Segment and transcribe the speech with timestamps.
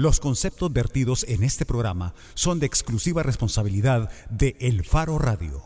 [0.00, 5.62] Los conceptos vertidos en este programa son de exclusiva responsabilidad de El Faro Radio.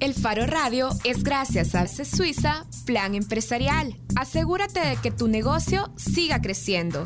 [0.00, 3.98] El Faro Radio es gracias a CES Suiza Plan Empresarial.
[4.16, 7.04] Asegúrate de que tu negocio siga creciendo.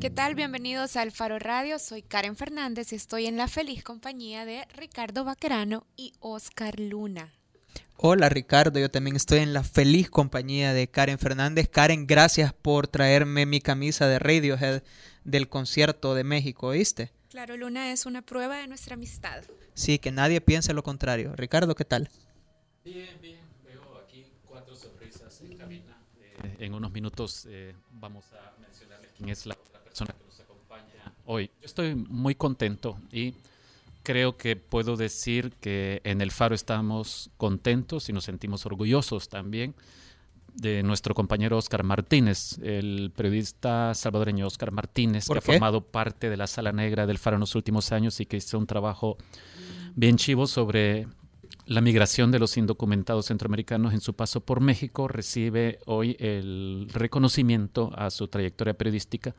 [0.00, 0.34] ¿Qué tal?
[0.34, 1.78] Bienvenidos al Faro Radio.
[1.78, 7.39] Soy Karen Fernández y estoy en la feliz compañía de Ricardo Baquerano y Oscar Luna.
[7.96, 11.68] Hola Ricardo, yo también estoy en la feliz compañía de Karen Fernández.
[11.68, 14.82] Karen, gracias por traerme mi camisa de Radiohead
[15.24, 17.12] del concierto de México, ¿viste?
[17.28, 19.44] Claro, Luna es una prueba de nuestra amistad.
[19.74, 21.34] Sí, que nadie piense lo contrario.
[21.36, 22.08] Ricardo, ¿qué tal?
[22.84, 23.40] Bien, bien.
[23.64, 26.02] Veo aquí cuatro sorpresas en cabina.
[26.42, 30.40] Eh, en unos minutos eh, vamos a mencionarles quién es la otra persona que nos
[30.40, 31.50] acompaña hoy.
[31.60, 33.34] Yo estoy muy contento y
[34.02, 39.74] creo que puedo decir que en el Faro estamos contentos y nos sentimos orgullosos también
[40.54, 46.36] de nuestro compañero Oscar Martínez, el periodista salvadoreño Oscar Martínez, que ha formado parte de
[46.36, 49.16] la Sala Negra del Faro en los últimos años y que hizo un trabajo
[49.94, 51.06] bien chivo sobre
[51.66, 55.06] la migración de los indocumentados centroamericanos en su paso por México.
[55.06, 59.34] Recibe hoy el reconocimiento a su trayectoria periodística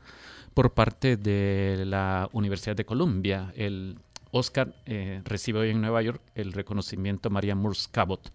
[0.54, 3.52] por parte de la Universidad de Columbia.
[3.56, 3.98] El
[4.32, 8.32] Oscar eh, recibe hoy en Nueva York el reconocimiento María Moores Cabot.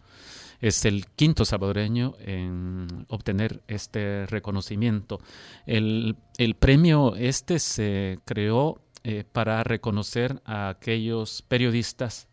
[0.60, 5.20] Es el quinto salvadoreño en obtener este reconocimiento.
[5.66, 6.16] El,
[6.58, 12.28] premio este se creó eh, para reconocer a aquellos periodistas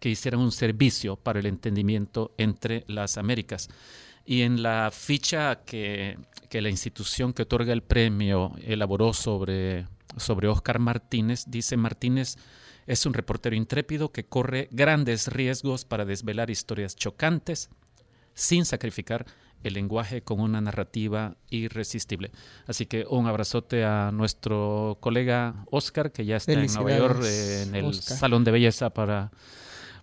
[0.00, 3.68] que hicieran un servicio para el entendimiento entre las Américas.
[4.24, 10.48] Y en la ficha que, que la institución que otorga el premio elaboró sobre, sobre
[10.48, 12.36] Oscar Martínez, dice Martínez
[12.88, 17.68] es un reportero intrépido que corre grandes riesgos para desvelar historias chocantes
[18.32, 19.26] sin sacrificar
[19.62, 22.30] el lenguaje con una narrativa irresistible.
[22.66, 27.74] Así que un abrazote a nuestro colega Oscar, que ya está en Nueva York, en
[27.74, 29.32] el Salón de Belleza para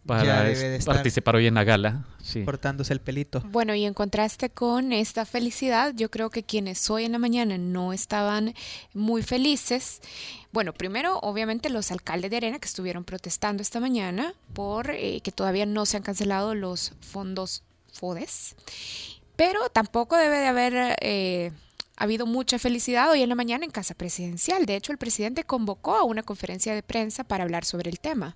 [0.06, 0.54] para
[0.86, 2.06] participar hoy en la gala.
[2.22, 2.44] Sí.
[2.44, 3.42] Cortándose el pelito.
[3.52, 7.58] Bueno, y en contraste con esta felicidad, yo creo que quienes hoy en la mañana
[7.58, 8.54] no estaban
[8.94, 10.02] muy felices,
[10.52, 15.32] bueno, primero obviamente los alcaldes de Arena que estuvieron protestando esta mañana por eh, que
[15.32, 17.64] todavía no se han cancelado los fondos
[17.94, 18.56] FODES,
[19.36, 20.96] pero tampoco debe de haber...
[21.02, 21.52] Eh,
[21.98, 24.66] habido mucha felicidad hoy en la mañana en Casa Presidencial.
[24.66, 28.36] De hecho, el presidente convocó a una conferencia de prensa para hablar sobre el tema.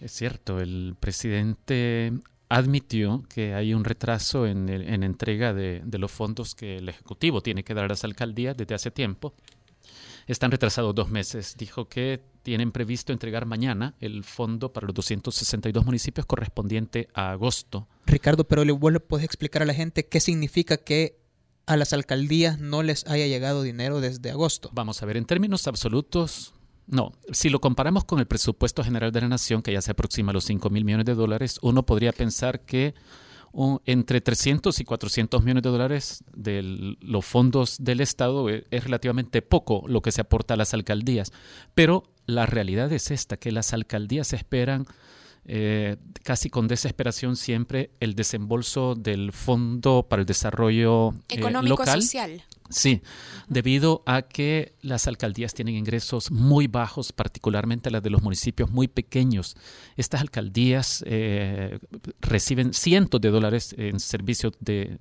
[0.00, 2.12] Es cierto, el presidente
[2.48, 7.64] admitió que hay un retraso en, en entrega de, los fondos que el Ejecutivo tiene
[7.64, 9.34] que dar a las alcaldías desde hace tiempo.
[10.26, 11.56] Están retrasados dos meses.
[11.58, 17.88] Dijo que tienen previsto entregar mañana el fondo para los 262 municipios correspondiente a agosto.
[18.06, 21.18] Ricardo, pero vos le puedes explicar a la gente qué significa que
[21.66, 24.70] a las alcaldías no les haya llegado dinero desde agosto.
[24.72, 26.54] Vamos a ver, en términos absolutos,
[26.86, 30.30] no, si lo comparamos con el presupuesto general de la nación, que ya se aproxima
[30.30, 32.94] a los 5 mil millones de dólares, uno podría pensar que
[33.86, 39.42] entre 300 y 400 millones de dólares de los fondos del Estado es, es relativamente
[39.42, 41.32] poco lo que se aporta a las alcaldías.
[41.74, 44.86] Pero la realidad es esta, que las alcaldías esperan
[45.46, 52.42] eh, casi con desesperación siempre el desembolso del Fondo para el Desarrollo eh, Económico Social.
[52.70, 53.02] Sí,
[53.48, 58.88] debido a que las alcaldías tienen ingresos muy bajos, particularmente las de los municipios muy
[58.88, 59.54] pequeños.
[59.96, 61.78] Estas alcaldías eh,
[62.20, 64.98] reciben cientos de dólares en servicios de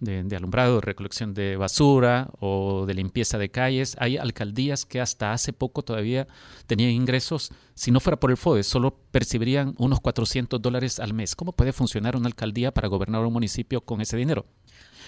[0.00, 3.96] de, alumbrado, de recolección de basura o de limpieza de calles.
[3.98, 6.26] Hay alcaldías que hasta hace poco todavía
[6.66, 11.36] tenían ingresos, si no fuera por el FODE, solo percibirían unos 400 dólares al mes.
[11.36, 14.46] ¿Cómo puede funcionar una alcaldía para gobernar un municipio con ese dinero?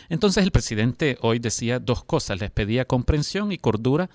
[0.08, 4.10] Entonces el presidente hoy decía dos cosas, les pedía comprensión y cordura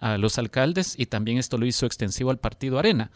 [0.00, 3.10] a los alcaldes y también esto lo hizo extensivo al partido Arena.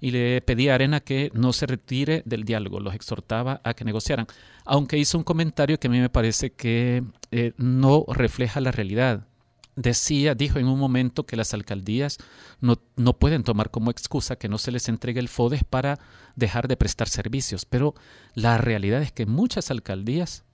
[0.00, 3.84] Y le pedía a Arena que no se retire del diálogo, los exhortaba a que
[3.84, 4.26] negociaran,
[4.64, 7.02] aunque hizo un comentario que a mí me parece que
[7.32, 9.26] eh, no refleja la realidad.
[9.74, 12.18] Decía, dijo en un momento que las alcaldías
[12.60, 15.98] no, no pueden tomar como excusa que no se les entregue el FODES para
[16.36, 17.94] dejar de prestar servicios, pero
[18.34, 20.44] la realidad es que muchas alcaldías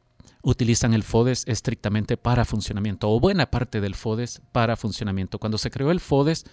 [0.42, 5.38] utilizan el FODES estrictamente para funcionamiento o buena parte del FODES para funcionamiento.
[5.38, 6.44] Cuando se creó el FODES,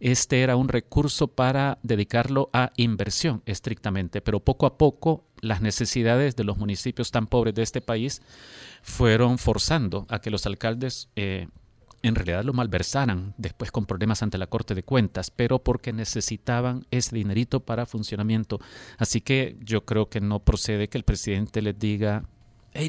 [0.00, 6.36] este era un recurso para dedicarlo a inversión estrictamente, pero poco a poco las necesidades
[6.36, 8.22] de los municipios tan pobres de este país
[8.82, 11.48] fueron forzando a que los alcaldes eh,
[12.02, 16.86] en realidad lo malversaran después con problemas ante la Corte de Cuentas, pero porque necesitaban
[16.90, 18.60] ese dinerito para funcionamiento.
[18.98, 22.28] Así que yo creo que no procede que el presidente les diga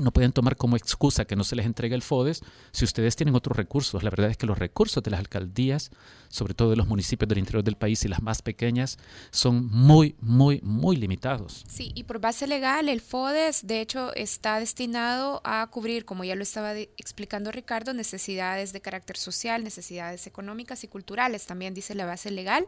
[0.01, 2.41] no pueden tomar como excusa que no se les entregue el FODES
[2.71, 4.03] si ustedes tienen otros recursos.
[4.03, 5.91] La verdad es que los recursos de las alcaldías,
[6.29, 8.97] sobre todo de los municipios del interior del país y las más pequeñas,
[9.31, 11.63] son muy, muy, muy limitados.
[11.67, 16.35] Sí, y por base legal, el FODES, de hecho, está destinado a cubrir, como ya
[16.35, 22.05] lo estaba explicando Ricardo, necesidades de carácter social, necesidades económicas y culturales, también dice la
[22.05, 22.67] base legal.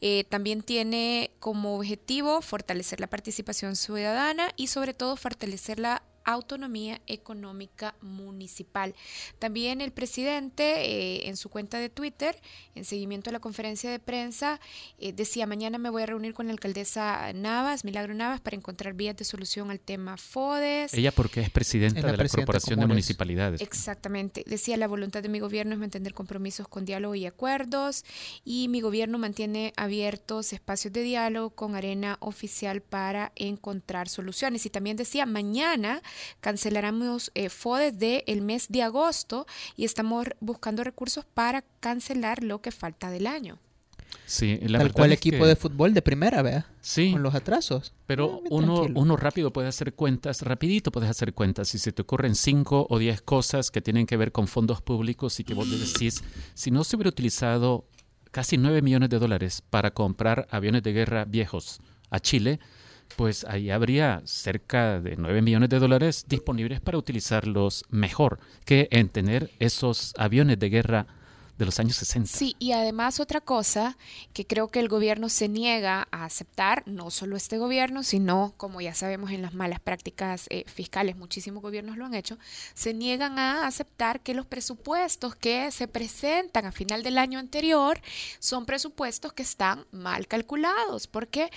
[0.00, 7.00] Eh, también tiene como objetivo fortalecer la participación ciudadana y sobre todo fortalecer la autonomía
[7.06, 8.94] económica municipal.
[9.38, 12.38] También el presidente eh, en su cuenta de Twitter,
[12.74, 14.60] en seguimiento a la conferencia de prensa,
[14.98, 18.92] eh, decía, mañana me voy a reunir con la alcaldesa Navas, Milagro Navas, para encontrar
[18.94, 20.92] vías de solución al tema FODES.
[20.94, 23.60] Ella porque es presidenta de la Corporación de Municipalidades.
[23.60, 24.44] Exactamente.
[24.46, 28.04] Decía, la voluntad de mi gobierno es mantener compromisos con diálogo y acuerdos
[28.44, 34.66] y mi gobierno mantiene abiertos espacios de diálogo con arena oficial para encontrar soluciones.
[34.66, 36.02] Y también decía, mañana
[36.40, 39.46] cancelaremos eh, FODES del mes de agosto
[39.76, 43.58] y estamos buscando recursos para cancelar lo que falta del año.
[44.24, 46.66] Sí, la Tal cual equipo de fútbol de primera, vea.
[46.80, 47.12] Sí.
[47.12, 47.92] Con los atrasos.
[48.06, 51.68] Pero ah, uno, uno rápido puede hacer cuentas, rapidito puedes hacer cuentas.
[51.68, 55.38] Si se te ocurren cinco o diez cosas que tienen que ver con fondos públicos
[55.38, 56.24] y que vos decís,
[56.54, 57.86] si no se hubiera utilizado
[58.32, 61.80] casi nueve millones de dólares para comprar aviones de guerra viejos
[62.10, 62.58] a Chile,
[63.16, 69.08] pues ahí habría cerca de 9 millones de dólares disponibles para utilizarlos mejor que en
[69.08, 71.06] tener esos aviones de guerra
[71.58, 72.28] de los años 60.
[72.28, 73.96] Sí, y además otra cosa
[74.32, 78.80] que creo que el gobierno se niega a aceptar, no solo este gobierno, sino, como
[78.80, 82.38] ya sabemos en las malas prácticas eh, fiscales, muchísimos gobiernos lo han hecho,
[82.74, 88.00] se niegan a aceptar que los presupuestos que se presentan a final del año anterior
[88.38, 91.50] son presupuestos que están mal calculados, porque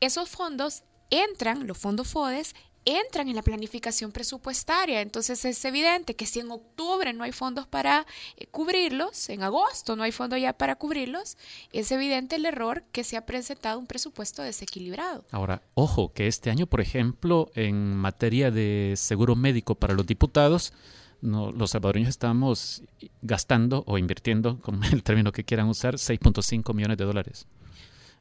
[0.00, 2.54] esos fondos entran, los fondos FODES,
[2.86, 5.02] entran en la planificación presupuestaria.
[5.02, 8.06] Entonces es evidente que si en octubre no hay fondos para
[8.36, 11.36] eh, cubrirlos, en agosto no hay fondos ya para cubrirlos,
[11.72, 15.24] es evidente el error que se ha presentado un presupuesto desequilibrado.
[15.32, 20.72] Ahora, ojo, que este año, por ejemplo, en materia de seguro médico para los diputados,
[21.20, 22.84] no, los salvadoreños estamos
[23.20, 27.48] gastando o invirtiendo, como el término que quieran usar, 6.5 millones de dólares.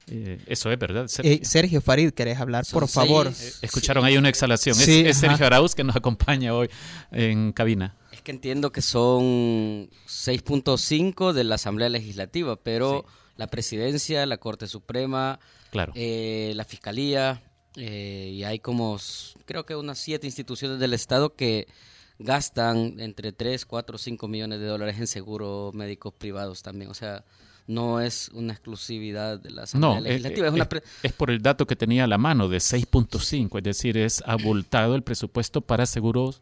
[0.08, 1.08] Eh, eso es verdad.
[1.08, 2.64] Sergio, eh, Sergio Farid, ¿querés hablar?
[2.72, 3.28] por favor.
[3.28, 4.78] Eh, escucharon ahí una exhalación.
[4.80, 6.70] es, Sergio Arauz que nos acompaña hoy
[7.12, 7.96] en cabina.
[8.12, 13.06] Es que entiendo que son 6.5 de la Asamblea Legislativa, pero
[13.36, 15.40] la Presidencia, la Corte Suprema,
[15.72, 15.94] claro.
[15.96, 17.42] la Fiscalía,
[17.76, 18.98] y hay como,
[19.46, 21.68] creo que unas siete instituciones del Estado que
[22.20, 26.90] gastan entre 3, 4, 5 millones de dólares en seguros médicos privados también.
[26.90, 27.26] O sea,
[27.68, 30.24] no es una exclusividad de la Asamblea no, Es,
[31.04, 34.96] es, por el dato que tenía a la mano de 6.5, es decir, es abultado
[34.96, 36.42] el presupuesto para seguros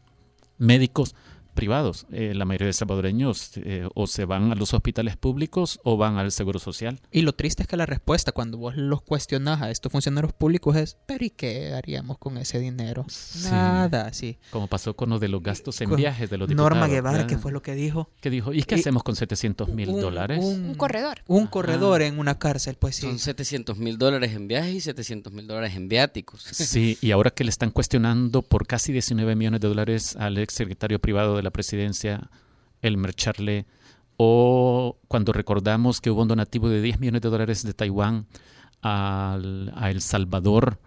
[0.58, 1.16] médicos
[1.54, 2.06] privados.
[2.12, 6.18] Eh, la mayoría de salvadoreños eh, o se van a los hospitales públicos o van
[6.18, 7.00] al seguro social.
[7.12, 10.76] Y lo triste es que la respuesta cuando vos los cuestionás a estos funcionarios públicos
[10.76, 13.06] es, pero ¿y qué haríamos con ese dinero?
[13.44, 14.38] Nada, sí.
[14.52, 16.72] Como pasó con lo de los gastos en viajes de los diputados.
[16.72, 18.10] Norma Guevara, ¿qué fue lo que dijo?
[18.22, 18.54] ¿Qué dijo?
[18.54, 20.40] ¿Y qué hacemos con 700 mil dólares?
[20.44, 21.20] Un, corredor.
[21.28, 23.04] Un corredor en una cárcel, pues sí.
[23.04, 26.42] Son 700 mil dólares en viajes y 700 mil dólares en viáticos.
[26.42, 30.54] Sí, y ahora que le están cuestionando por casi 19 millones de dólares al ex
[30.54, 32.30] secretario privado de la presidencia,
[32.81, 33.66] Elmer Charle,
[34.18, 38.27] o cuando recordamos que hubo un donativo de 10 millones de dólares de Taiwán
[38.82, 39.38] a
[39.89, 40.79] El Salvador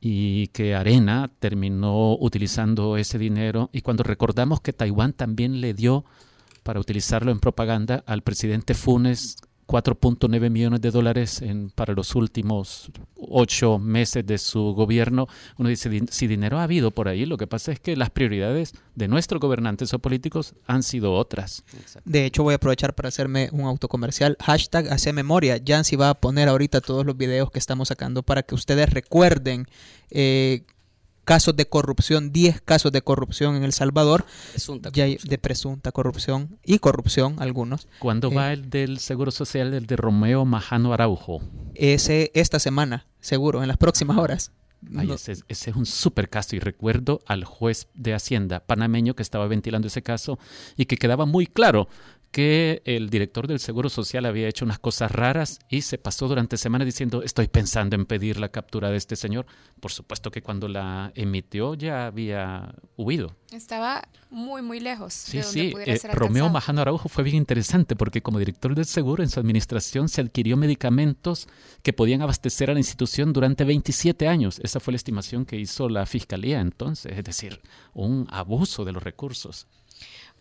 [0.00, 6.04] y que Arena terminó utilizando ese dinero, y cuando recordamos que Taiwán también le dio
[6.64, 12.90] para utilizarlo en propaganda al presidente Funes 4.9 millones de dólares en, para los últimos
[13.16, 15.28] ocho meses de su gobierno.
[15.56, 18.74] Uno dice, si dinero ha habido por ahí, lo que pasa es que las prioridades
[18.94, 21.64] de nuestros gobernantes o políticos han sido otras.
[22.04, 24.36] De hecho, voy a aprovechar para hacerme un autocomercial.
[24.40, 25.60] Hashtag hace memoria.
[25.64, 29.66] Jansi va a poner ahorita todos los videos que estamos sacando para que ustedes recuerden
[30.10, 30.64] eh,
[31.24, 34.24] casos de corrupción, 10 casos de corrupción en El Salvador,
[34.92, 37.88] ya de presunta corrupción y corrupción algunos.
[37.98, 41.42] ¿Cuándo va eh, el del Seguro Social, el de Romeo Majano Araujo?
[41.74, 44.52] Ese esta semana, seguro, en las próximas horas.
[45.14, 49.46] ese, ese, es un super caso y recuerdo al juez de Hacienda panameño que estaba
[49.46, 50.38] ventilando ese caso
[50.76, 51.88] y que quedaba muy claro
[52.32, 56.56] que el director del Seguro Social había hecho unas cosas raras y se pasó durante
[56.56, 59.44] semanas diciendo, estoy pensando en pedir la captura de este señor.
[59.80, 63.36] Por supuesto que cuando la emitió ya había huido.
[63.52, 65.12] Estaba muy, muy lejos.
[65.12, 65.70] Sí, de donde sí.
[65.72, 66.48] pudiera Eh, ser Romeo.
[66.48, 70.56] Majano Araujo fue bien interesante porque como director del seguro en su administración se adquirió
[70.56, 71.48] medicamentos
[71.82, 74.58] que podían abastecer a la institución durante 27 años.
[74.62, 77.60] Esa fue la estimación que hizo la fiscalía entonces, es decir,
[77.92, 79.66] un abuso de los recursos.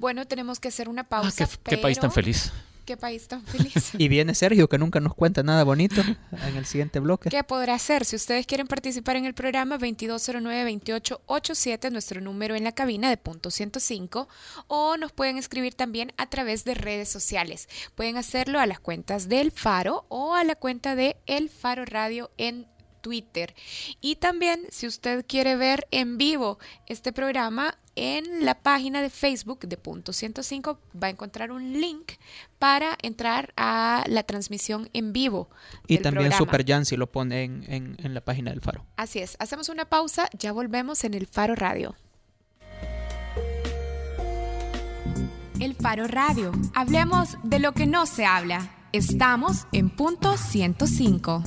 [0.01, 1.45] Bueno, tenemos que hacer una Ah, pausa.
[1.47, 2.51] qué, qué país tan feliz.
[2.85, 3.91] Qué país tan feliz.
[3.99, 6.17] Y viene Sergio, que nunca nos cuenta nada bonito en
[6.57, 7.29] el siguiente bloque.
[7.29, 8.03] ¿Qué podrá hacer?
[8.05, 13.51] Si ustedes quieren participar en el programa 2209-2887, nuestro número en la cabina de punto
[13.51, 14.27] 105,
[14.67, 17.69] o nos pueden escribir también a través de redes sociales.
[17.93, 22.31] Pueden hacerlo a las cuentas del Faro o a la cuenta de El Faro Radio
[22.37, 22.65] en
[23.01, 23.53] Twitter.
[23.99, 29.67] Y también, si usted quiere ver en vivo este programa, en la página de Facebook
[29.67, 32.13] de Punto 105 va a encontrar un link
[32.57, 35.49] para entrar a la transmisión en vivo.
[35.87, 36.37] Y del también programa.
[36.37, 38.85] Super Jansi lo pone en, en- en la página del Faro.
[38.95, 41.95] Así es, hacemos una pausa, ya volvemos en el Faro Radio.
[45.59, 46.51] El Faro Radio.
[46.73, 48.71] Hablemos de lo que no se habla.
[48.93, 51.43] Estamos en punto 105.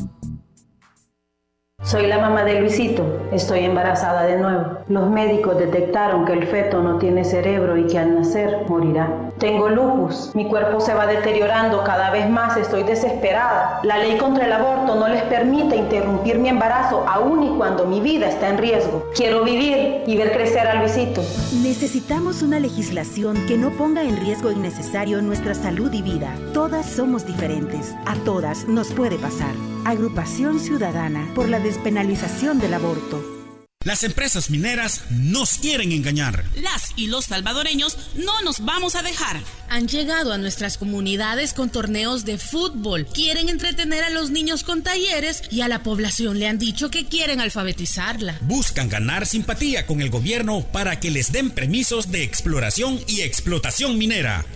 [1.85, 4.79] Soy la mamá de Luisito, estoy embarazada de nuevo.
[4.89, 9.31] Los médicos detectaron que el feto no tiene cerebro y que al nacer morirá.
[9.39, 13.81] Tengo lupus, mi cuerpo se va deteriorando cada vez más, estoy desesperada.
[13.83, 18.01] La ley contra el aborto no les permite interrumpir mi embarazo aún y cuando mi
[18.01, 19.05] vida está en riesgo.
[19.15, 21.21] Quiero vivir y ver crecer a Luisito.
[21.63, 26.35] Necesitamos una legislación que no ponga en riesgo innecesario nuestra salud y vida.
[26.55, 27.95] Todas somos diferentes.
[28.07, 29.74] A todas nos puede pasar.
[29.85, 33.44] Agrupación Ciudadana por la despenalización del aborto.
[33.85, 36.45] Las empresas mineras nos quieren engañar.
[36.57, 39.43] Las y los salvadoreños no nos vamos a dejar.
[39.69, 43.07] Han llegado a nuestras comunidades con torneos de fútbol.
[43.07, 47.07] Quieren entretener a los niños con talleres y a la población le han dicho que
[47.07, 48.39] quieren alfabetizarla.
[48.43, 53.99] Buscan ganar simpatía con el gobierno para que les den permisos de exploración y explotación
[53.99, 54.47] minera.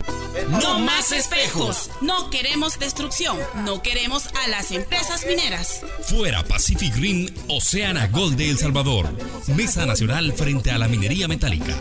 [0.51, 1.91] No más espejos.
[2.01, 3.37] No queremos destrucción.
[3.65, 5.81] No queremos a las empresas mineras.
[6.03, 9.18] Fuera Pacific Green, Oceana Gold de El Salvador.
[9.57, 11.75] Mesa Nacional frente a la minería metálica.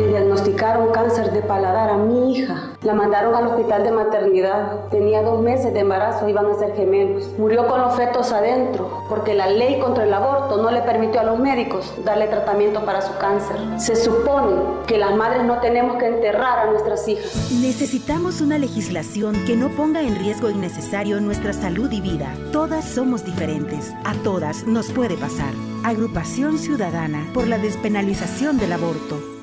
[0.00, 2.74] Le diagnosticaron cáncer de paladar a mi hija.
[2.82, 4.88] La mandaron al hospital de maternidad.
[4.88, 7.28] Tenía dos meses de embarazo, iban a ser gemelos.
[7.38, 11.24] Murió con los fetos adentro porque la ley contra el aborto no le permitió a
[11.24, 13.56] los médicos darle tratamiento para su cáncer.
[13.78, 17.50] Se supone que las madres no tenemos que enterrar a nuestras hijas.
[17.60, 22.32] Necesitamos una legislación que no ponga en riesgo innecesario nuestra salud y vida.
[22.52, 23.92] Todas somos diferentes.
[24.04, 25.52] A todas nos puede pasar.
[25.84, 29.39] Agrupación Ciudadana por la despenalización del aborto.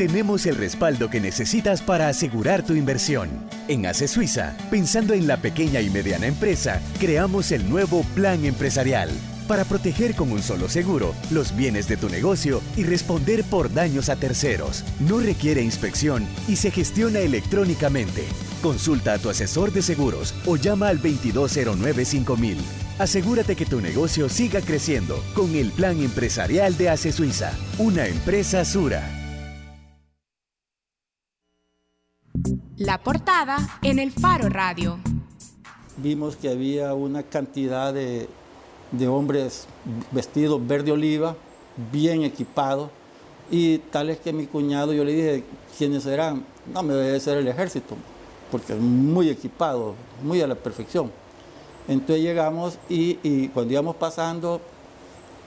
[0.00, 3.28] Tenemos el respaldo que necesitas para asegurar tu inversión.
[3.68, 9.10] En ACE Suiza, pensando en la pequeña y mediana empresa, creamos el nuevo Plan Empresarial
[9.46, 14.08] para proteger con un solo seguro los bienes de tu negocio y responder por daños
[14.08, 14.86] a terceros.
[15.00, 18.24] No requiere inspección y se gestiona electrónicamente.
[18.62, 22.56] Consulta a tu asesor de seguros o llama al 2209-5000.
[22.98, 28.64] Asegúrate que tu negocio siga creciendo con el Plan Empresarial de ACE Suiza, una empresa
[28.64, 29.19] Sura.
[32.80, 34.96] La portada en el Faro Radio.
[35.98, 38.26] Vimos que había una cantidad de,
[38.90, 39.66] de hombres
[40.12, 41.36] vestidos verde oliva,
[41.92, 42.88] bien equipados,
[43.50, 45.44] y tal es que mi cuñado, yo le dije,
[45.76, 46.42] ¿quiénes serán?
[46.72, 47.96] No, me debe ser el ejército,
[48.50, 51.12] porque es muy equipado, muy a la perfección.
[51.86, 54.58] Entonces llegamos y, cuando íbamos pasando,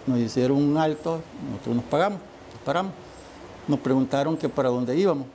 [0.06, 2.20] nos hicieron un alto, nosotros nos pagamos,
[2.54, 2.94] nos paramos.
[3.68, 5.26] Nos preguntaron que para dónde íbamos.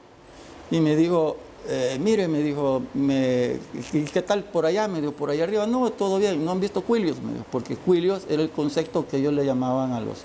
[0.71, 1.39] Y me dijo,
[1.71, 3.59] eh, mire, me dijo, me,
[3.93, 4.89] ¿qué, tal por allá?
[4.89, 5.67] Me dijo, por allá arriba.
[5.67, 9.19] No, todo bien, no han visto cuilios, me dijo, porque cuilios era el concepto que
[9.19, 10.25] ellos le llamaban a los,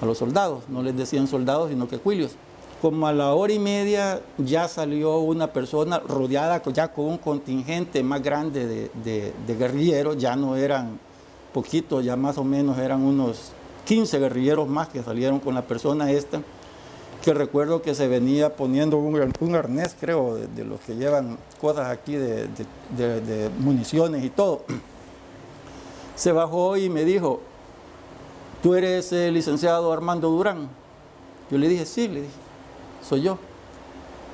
[0.00, 0.62] a los soldados.
[0.68, 2.32] No les decían soldados, sino que cuilios.
[2.80, 8.02] Como a la hora y media ya salió una persona rodeada ya con un contingente
[8.02, 11.00] más grande de, de, de guerrilleros, ya no eran
[11.52, 13.52] poquitos, ya más o menos eran unos
[13.86, 16.42] 15 guerrilleros más que salieron con la persona esta
[17.24, 21.88] que recuerdo que se venía poniendo un, un arnés, creo, de, los que llevan cosas
[21.88, 22.46] aquí de,
[23.58, 24.64] municiones y todo.
[26.16, 27.40] Se bajó y me dijo,
[28.62, 30.68] ¿tú eres el licenciado Armando Durán?
[31.50, 32.34] Yo le dije, sí, le dije,
[33.02, 33.38] soy yo.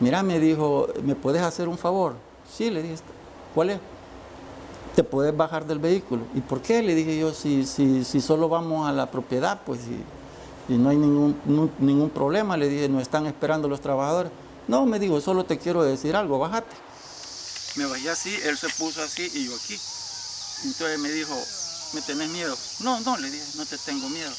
[0.00, 2.14] Mira, me dijo, ¿me puedes hacer un favor?
[2.52, 2.96] Sí, le dije,
[3.54, 3.78] ¿cuál es?
[4.96, 6.24] Te puedes bajar del vehículo.
[6.34, 6.82] ¿Y por qué?
[6.82, 9.78] Le dije yo, si, si, si solo vamos a la propiedad, pues
[10.70, 14.30] y no hay ningún, ningún problema, le dije, nos están esperando los trabajadores.
[14.68, 16.76] No, me dijo, solo te quiero decir algo, bájate.
[17.74, 19.76] Me bajé así, él se puso así y yo aquí.
[20.64, 21.36] Entonces me dijo,
[21.92, 22.56] ¿me tenés miedo?
[22.80, 24.32] No, no, le dije, no te tengo miedo.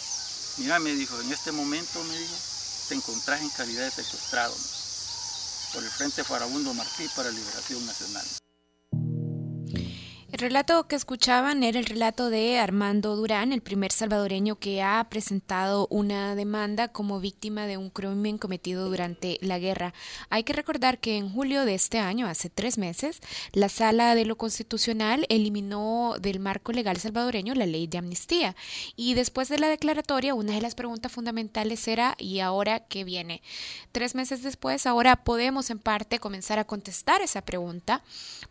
[0.57, 2.35] Mira, me dijo, en este momento, me dijo,
[2.88, 4.55] te encontrás en calidad de secuestrado
[5.73, 8.25] por el Frente Farabundo Martí para Liberación Nacional.
[10.31, 15.05] El relato que escuchaban era el relato de Armando Durán, el primer salvadoreño que ha
[15.09, 19.93] presentado una demanda como víctima de un crimen cometido durante la guerra.
[20.29, 23.19] Hay que recordar que en julio de este año, hace tres meses,
[23.51, 28.55] la Sala de lo Constitucional eliminó del marco legal salvadoreño la ley de amnistía.
[28.95, 33.41] Y después de la declaratoria, una de las preguntas fundamentales era ¿y ahora qué viene?
[33.91, 38.01] Tres meses después, ahora podemos en parte comenzar a contestar esa pregunta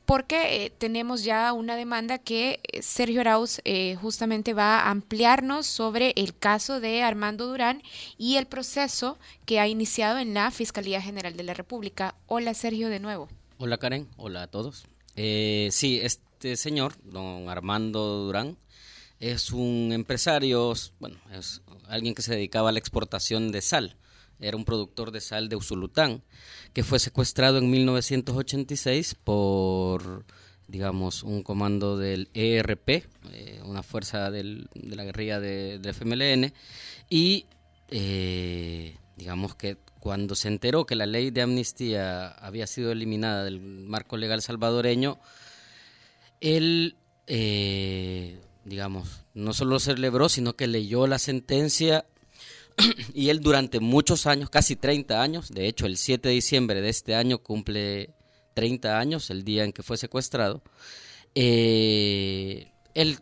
[0.05, 5.67] porque eh, tenemos ya una demanda que eh, Sergio Arauz eh, justamente va a ampliarnos
[5.67, 7.83] sobre el caso de Armando Durán
[8.19, 12.15] y el proceso que ha iniciado en la Fiscalía General de la República.
[12.27, 13.29] Hola Sergio de nuevo.
[13.59, 14.87] Hola Karen, hola a todos.
[15.17, 18.57] Eh, sí, este señor, don Armando Durán,
[19.19, 23.97] es un empresario, bueno, es alguien que se dedicaba a la exportación de sal.
[24.39, 26.23] Era un productor de sal de Usulután,
[26.73, 30.25] que fue secuestrado en 1986 por
[30.71, 32.89] digamos, un comando del ERP,
[33.33, 36.53] eh, una fuerza de la guerrilla de, del FMLN,
[37.09, 37.47] y
[37.89, 43.61] eh, digamos que cuando se enteró que la ley de amnistía había sido eliminada del
[43.61, 45.19] marco legal salvadoreño,
[46.41, 46.97] él,
[47.27, 52.07] eh, digamos, no solo celebró, sino que leyó la sentencia
[53.15, 56.89] y él durante muchos años, casi 30 años, de hecho el 7 de diciembre de
[56.89, 58.15] este año cumple
[58.61, 60.61] 30 años, el día en que fue secuestrado,
[61.35, 63.19] eh, él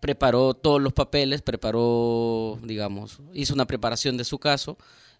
[0.00, 4.76] preparó todos los papeles, preparó, digamos, hizo una preparación de su caso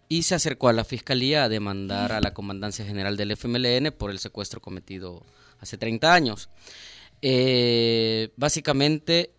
[0.09, 4.11] y se acercó a la fiscalía a demandar a la Comandancia General del FMLN por
[4.11, 5.23] el secuestro cometido
[5.61, 6.49] hace 30 años.
[7.21, 9.31] Eh, básicamente,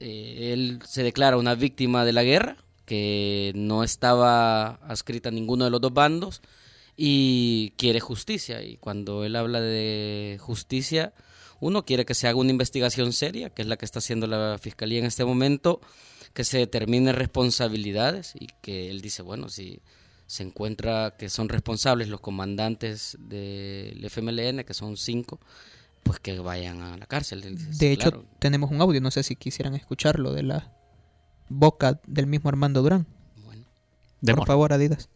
[0.00, 5.66] eh, él se declara una víctima de la guerra, que no estaba adscrita a ninguno
[5.66, 6.42] de los dos bandos
[6.96, 8.62] y quiere justicia.
[8.62, 11.12] Y cuando él habla de justicia,
[11.60, 14.58] uno quiere que se haga una investigación seria, que es la que está haciendo la
[14.58, 15.80] Fiscalía en este momento,
[16.32, 19.80] que se determine responsabilidades y que él dice, bueno, si
[20.26, 25.40] se encuentra que son responsables los comandantes del FMLN, que son cinco,
[26.02, 27.56] pues que vayan a la cárcel.
[27.78, 30.72] de hecho, tenemos un audio, no sé si quisieran escucharlo, de la
[31.48, 33.06] boca del mismo Armando Durán.
[33.44, 33.64] Bueno.
[34.20, 35.08] Por favor, Adidas.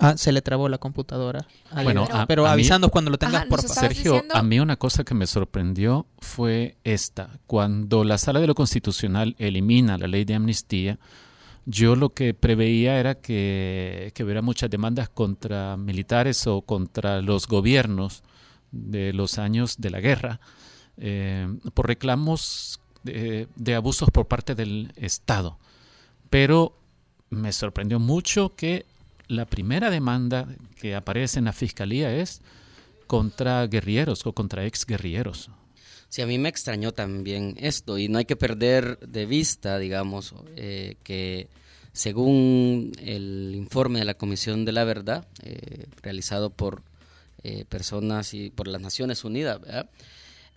[0.00, 1.46] Ah, se le trabó la computadora.
[1.84, 3.76] bueno, pero avisando cuando lo tengas, por favor.
[3.76, 7.38] Sergio, a mí una cosa que me sorprendió fue esta.
[7.46, 10.98] Cuando la Sala de lo Constitucional elimina la ley de amnistía,
[11.66, 18.22] yo lo que preveía era que, hubiera muchas demandas contra militares o contra los gobiernos
[18.72, 20.40] de los años de la guerra
[20.96, 25.58] eh, por reclamos de, de abusos por parte del Estado.
[26.30, 26.78] Pero
[27.28, 28.86] me sorprendió mucho que
[29.30, 30.48] la primera demanda
[30.80, 32.42] que aparece en la fiscalía es
[33.06, 35.50] contra guerrilleros o contra ex guerrilleros.
[36.08, 40.34] Sí, a mí me extrañó también esto y no hay que perder de vista, digamos,
[40.56, 41.48] eh, que
[41.92, 46.82] según el informe de la Comisión de la Verdad, eh, realizado por
[47.44, 49.60] eh, personas y por las Naciones Unidas,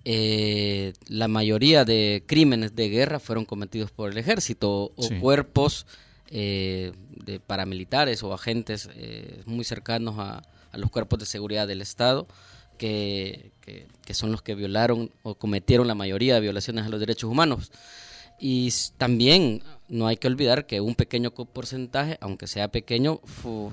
[0.04, 5.86] la mayoría de crímenes de guerra fueron cometidos por el ejército o cuerpos
[6.30, 10.42] eh, de paramilitares o agentes eh, muy cercanos a,
[10.74, 12.28] los cuerpos de seguridad del Estado,
[12.80, 13.52] que,
[14.10, 17.72] son los que violaron o cometieron la mayoría de violaciones a los derechos humanos.
[18.40, 23.22] Y también no hay que olvidar que un pequeño porcentaje, aunque sea pequeño,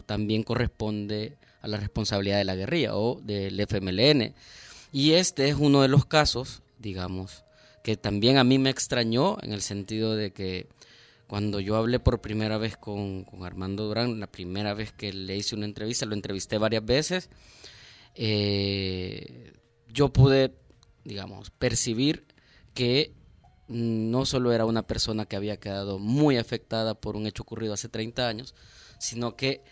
[0.05, 4.35] también corresponde a la responsabilidad de la guerrilla o del FMLN.
[4.93, 7.45] Y este es uno de los casos, digamos,
[7.83, 10.67] que también a mí me extrañó en el sentido de que
[11.31, 15.55] cuando yo hablé por primera vez con, Armando Durán, la primera vez que le hice
[15.55, 17.31] una entrevista, lo entrevisté varias veces,
[18.17, 19.53] eh,
[19.87, 20.53] yo pude,
[21.05, 22.27] digamos, percibir
[22.75, 23.13] que
[23.69, 27.89] no solo era una persona que había quedado muy afectada por un hecho ocurrido hace
[27.89, 28.57] 30 años,
[28.99, 29.63] sino que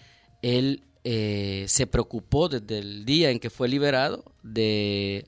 [0.43, 5.27] él eh, se preocupó desde el día en que fue liberado de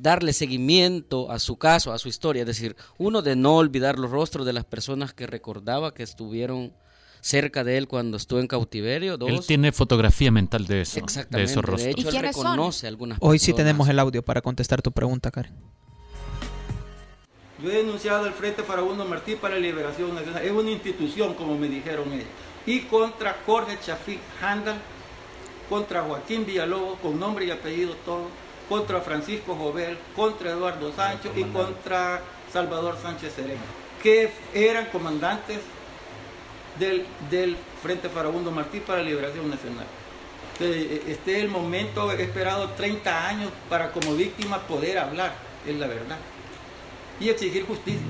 [0.00, 4.10] darle seguimiento a su caso, a su historia, es decir, uno de no olvidar los
[4.10, 6.72] rostros de las personas que recordaba que estuvieron
[7.20, 9.16] cerca de él cuando estuvo en cautiverio.
[9.16, 9.30] Dos.
[9.30, 11.38] Él tiene fotografía mental de eso, Exactamente.
[11.38, 11.96] de esos De rostros.
[11.98, 15.52] hecho, él reconoce algunas Hoy sí tenemos el audio para contestar tu pregunta, Karen.
[17.62, 20.44] Yo he denunciado al Frente Farabundo Martí para la Liberación Nacional.
[20.44, 22.26] Es una institución, como me dijeron ellos.
[22.66, 24.76] Y contra Jorge Chafik Handal,
[25.70, 28.28] contra Joaquín Villalobos, con nombre y apellido todo,
[28.68, 32.20] contra Francisco Jovel, contra Eduardo Sancho y contra
[32.52, 33.60] Salvador Sánchez Serena,
[34.02, 35.60] que eran comandantes
[36.78, 39.86] del, del Frente Farabundo Martí para la Liberación Nacional.
[40.58, 45.34] Entonces, Este es el momento, he esperado 30 años para como víctima poder hablar,
[45.66, 46.16] es la verdad,
[47.20, 48.00] y exigir justicia.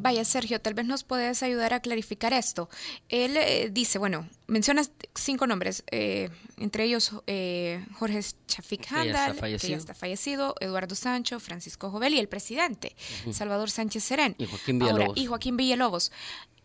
[0.00, 2.68] Vaya, Sergio, tal vez nos puedes ayudar a clarificar esto.
[3.08, 9.04] Él eh, dice, bueno, mencionas cinco nombres, eh, entre ellos eh, Jorge Chafik Que ya
[9.04, 12.94] está Handal, que ya está fallecido, Eduardo Sancho, Francisco Jovel y el presidente.
[13.32, 14.34] Salvador Sánchez Serén.
[14.38, 15.18] Y Joaquín Ahora, Villalobos.
[15.18, 16.12] y Joaquín Villalobos.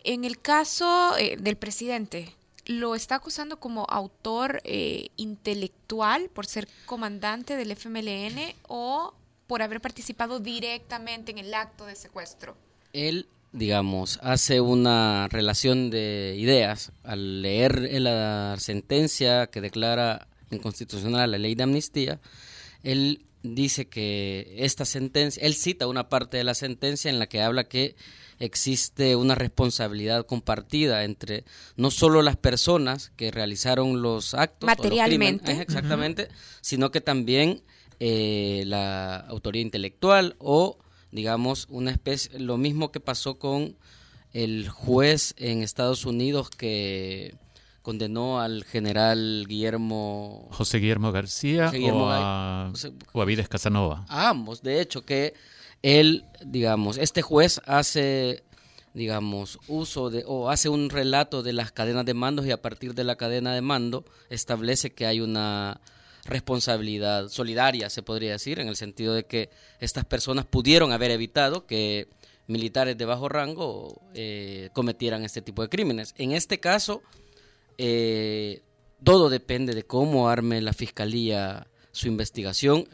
[0.04, 7.56] En el caso del presidente, ¿lo está acusando como autor eh, intelectual por ser comandante
[7.56, 9.14] del FMLN o
[9.48, 12.56] por haber participado directamente en el acto de secuestro?
[12.94, 21.38] Él, digamos, hace una relación de ideas al leer la sentencia que declara inconstitucional la
[21.38, 22.20] ley de amnistía.
[22.84, 27.42] Él dice que esta sentencia, él cita una parte de la sentencia en la que
[27.42, 27.96] habla que
[28.40, 31.44] existe una responsabilidad compartida entre
[31.76, 35.44] no solo las personas que realizaron los actos, o los Materialmente.
[35.44, 36.28] crímenes, exactamente,
[36.62, 37.62] sino que también
[38.00, 40.78] eh, la autoría intelectual o,
[41.14, 43.78] digamos, una especie, lo mismo que pasó con
[44.34, 47.36] el juez en Estados Unidos que
[47.84, 53.48] condenó al general Guillermo José Guillermo García José Guillermo o, a, José- o a Vides
[53.50, 54.06] Casanova.
[54.10, 55.34] a ambos, de hecho, que
[55.82, 58.44] él, digamos, este juez hace,
[58.94, 62.94] digamos, uso de, o hace un relato de las cadenas de mandos y a partir
[62.96, 65.82] de la cadena de mando establece que hay una
[66.26, 71.66] responsabilidad solidaria, se podría decir, en el sentido de que estas personas pudieron haber evitado
[71.66, 72.08] que
[72.48, 76.14] militares de bajo rango eh, cometieran este tipo de crímenes.
[76.18, 77.02] En este caso,
[77.78, 78.62] eh,
[79.04, 82.88] todo depende de cómo arme la fiscalía su investigación.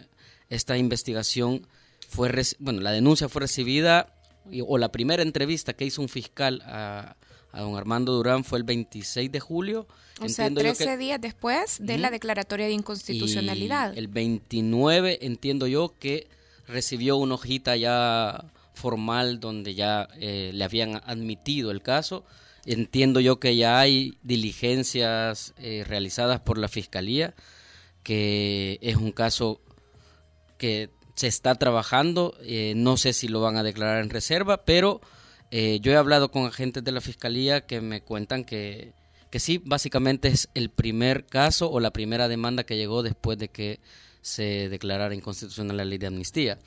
[0.50, 1.68] Esta investigación
[2.08, 4.16] fue, bueno, la denuncia fue recibida
[4.68, 7.16] o la primera entrevista que hizo un fiscal a,
[7.52, 9.88] a don Armando Durán fue el 26 de julio.
[10.22, 13.94] O sea, Entiendo yo 13 que- días después de la declaratoria de inconstitucionalidad.
[13.96, 16.28] y el 29 entiendo yo que
[16.68, 22.24] recibió una hojita ya formal donde ya eh, le habían admitido el caso.
[22.66, 27.34] Entiendo yo que ya hay diligencias eh, realizadas por la fiscalía,
[28.04, 29.62] que es un caso
[30.58, 32.36] que se está trabajando.
[32.42, 35.02] eh, no sé si lo van a declarar en reserva, pero
[35.52, 38.94] eh, yo he hablado con agentes de la fiscalía que me cuentan que,
[39.32, 43.50] que sí, básicamente es el primer caso o la primera demanda que llegó después de
[43.50, 43.80] que
[44.22, 46.60] se declarara inconstitucional la ley de amnistía.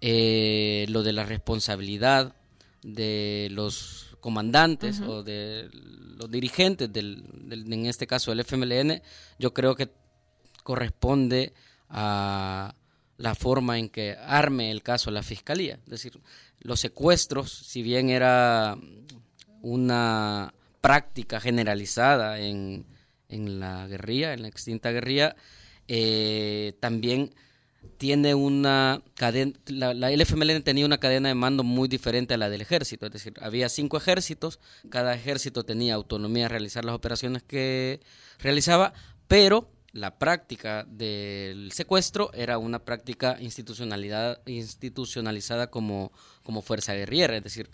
[0.00, 2.34] Eh, lo de la responsabilidad
[2.82, 9.02] de los comandantes o de los dirigentes, del, del- en este caso del FMLN,
[9.38, 9.88] yo creo que
[10.62, 11.52] corresponde
[11.88, 12.74] a
[13.22, 15.78] la forma en que arme el caso la fiscalía.
[15.84, 16.18] Es decir,
[16.58, 18.76] los secuestros, si bien era
[19.60, 22.84] una práctica generalizada en,
[23.28, 25.36] en la guerrilla, en la extinta guerrilla,
[25.86, 27.32] eh, también
[27.96, 32.50] tiene una cadena, la, la LFMLN tenía una cadena de mando muy diferente a la
[32.50, 34.58] del ejército, es decir, había cinco ejércitos,
[34.90, 38.00] cada ejército tenía autonomía de realizar las operaciones que
[38.40, 38.94] realizaba,
[39.28, 47.44] pero la práctica del secuestro era una práctica institucionalidad, institucionalizada como, como fuerza guerrillera, es
[47.44, 47.70] decir,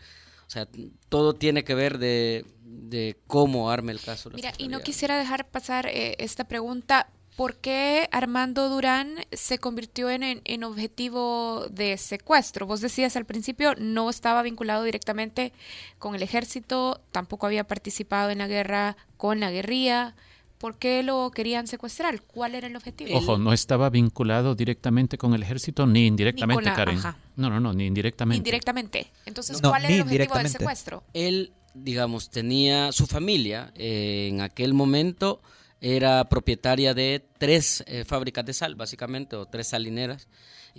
[0.47, 0.67] o sea,
[1.09, 4.31] todo tiene que ver de, de cómo arme el caso.
[4.31, 7.11] Mira, y no quisiera dejar pasar eh, esta pregunta.
[7.37, 12.67] ¿Por qué Armando Durán se convirtió en, en- en objetivo de secuestro?
[12.67, 15.53] Vos decías al principio no estaba vinculado directamente
[16.01, 20.17] con el ejército, tampoco había participado en la guerra con la guerrilla.
[20.59, 22.21] ¿Por qué lo querían secuestrar?
[22.23, 23.17] ¿Cuál era el objetivo?
[23.17, 26.99] Ojo, no estaba vinculado directamente con el ejército ni indirectamente, la- Karen.
[26.99, 27.17] ajá.
[27.37, 28.39] No, no, no, ni indirectamente.
[28.39, 29.07] Indirectamente.
[29.27, 31.05] Entonces, No, ¿cuál era el objetivo del secuestro?
[31.15, 35.41] Él, digamos, tenía su familia eh, en aquel momento
[35.81, 40.27] era propietaria de tres eh, fábricas de sal, básicamente, o tres salineras,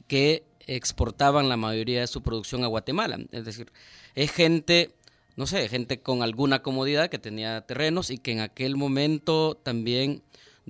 [0.07, 3.17] que exportaban la mayoría de su producción a Guatemala.
[3.31, 3.71] Es decir,
[4.13, 4.93] es gente,
[5.39, 10.21] no sé, gente con alguna comodidad que tenía terrenos y que en aquel momento también,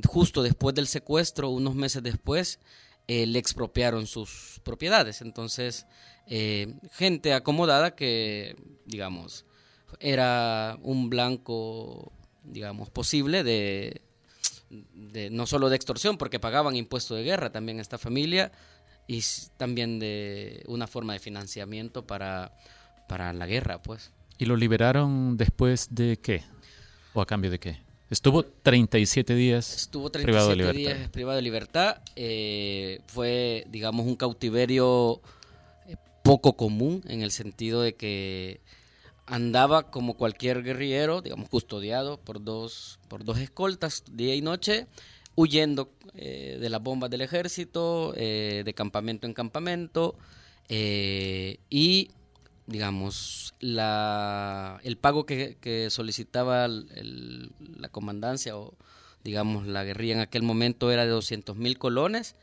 [0.08, 2.60] justo después del secuestro, unos meses después,
[3.08, 5.22] eh, le expropiaron sus propiedades.
[5.22, 5.88] Entonces,
[6.28, 8.56] eh, gente acomodada que,
[8.86, 9.44] digamos,
[10.00, 14.04] era un blanco, digamos, posible de,
[14.70, 18.52] de no solo de extorsión, porque pagaban impuesto de guerra también esta familia,
[19.08, 19.24] y
[19.58, 22.56] también de una forma de financiamiento para,
[23.08, 24.12] para la guerra, pues.
[24.40, 26.44] ¿Y lo liberaron después de qué?
[27.14, 27.80] ¿O a cambio de qué?
[28.10, 30.80] Estuvo 37 días Estuvo 37 privado de libertad.
[30.98, 32.02] días privado de libertad.
[32.16, 35.22] Eh, fue, digamos, un cautiverio
[35.88, 38.62] eh, poco común en el sentido de que
[39.26, 44.88] andaba como cualquier guerrillero, digamos, custodiado por dos, por dos escoltas día y noche,
[45.36, 50.16] huyendo eh, de las bombas del ejército, de campamento en campamento,
[50.70, 52.10] y
[52.70, 58.76] digamos, la, el pago que, solicitaba la comandancia o,
[59.24, 62.36] digamos, la guerrilla en aquel momento era de 200 mil colones,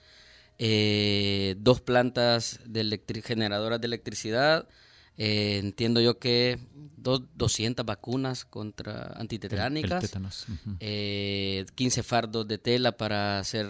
[0.59, 4.69] eh, dos plantas de generadoras de electricidad,
[5.17, 6.59] eh, entiendo yo que
[6.97, 10.41] 200 vacunas contra antitetánicas, 15
[10.81, 13.67] eh, fardos de tela para hacer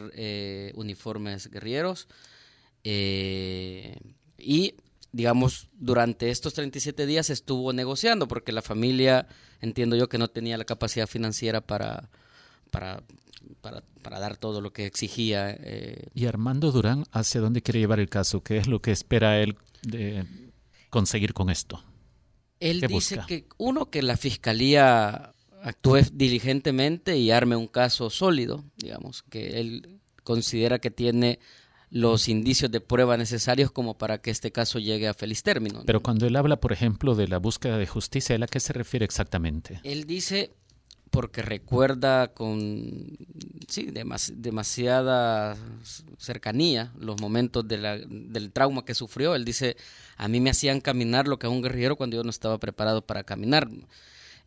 [0.75, 2.09] uniformes guerrilleros
[2.83, 4.75] y
[5.17, 9.27] digamos, durante estos 37 días estuvo negociando porque la familia,
[9.63, 12.11] entiendo yo que no tenía la capacidad financiera para,
[12.71, 13.03] para,
[13.63, 15.57] para, dar todo lo que exigía.
[15.59, 16.09] Eh.
[16.15, 18.43] ¿Y Armando Durán hacia dónde quiere llevar el caso?
[18.43, 20.27] ¿Qué es lo que espera él de
[20.91, 21.83] conseguir con esto?
[22.61, 29.23] Él dice que, uno, que la fiscalía actúe diligentemente y arme un caso sólido, digamos,
[29.23, 31.39] que él considera que tiene
[31.91, 35.83] los indicios de prueba necesarios como para que este caso llegue a feliz término.
[35.87, 39.05] Pero cuando él habla, por ejemplo, de la búsqueda de justicia, ¿a qué se refiere
[39.05, 39.81] exactamente?
[39.85, 40.51] Él dice,
[41.11, 43.17] porque recuerda con
[43.69, 43.91] sí,
[44.35, 45.57] demasiada
[46.19, 49.35] cercanía los momentos del trauma que sufrió.
[49.35, 49.77] Él dice,
[50.17, 53.07] a mí me hacían caminar lo que a un guerrillero cuando yo no estaba preparado
[53.07, 53.69] para caminar.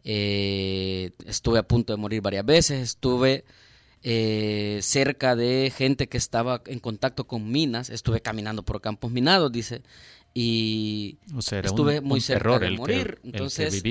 [0.03, 3.45] Eh, estuve a punto de morir varias veces, estuve
[4.03, 7.89] eh, cerca de gente que estaba en contacto con minas.
[7.89, 9.81] Estuve caminando por campos minados, dice,
[10.33, 11.17] y
[11.63, 13.19] estuve muy cerca de morir.
[13.23, 13.83] Entonces,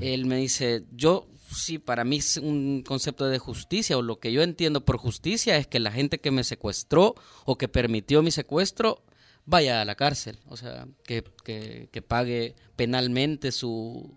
[0.00, 4.32] él me dice, yo sí, para mí es un concepto de justicia, o lo que
[4.32, 8.30] yo entiendo por justicia es que la gente que me secuestró o que permitió mi
[8.30, 9.02] secuestro
[9.46, 14.14] vaya a la cárcel, o sea, que, que, que pague penalmente su,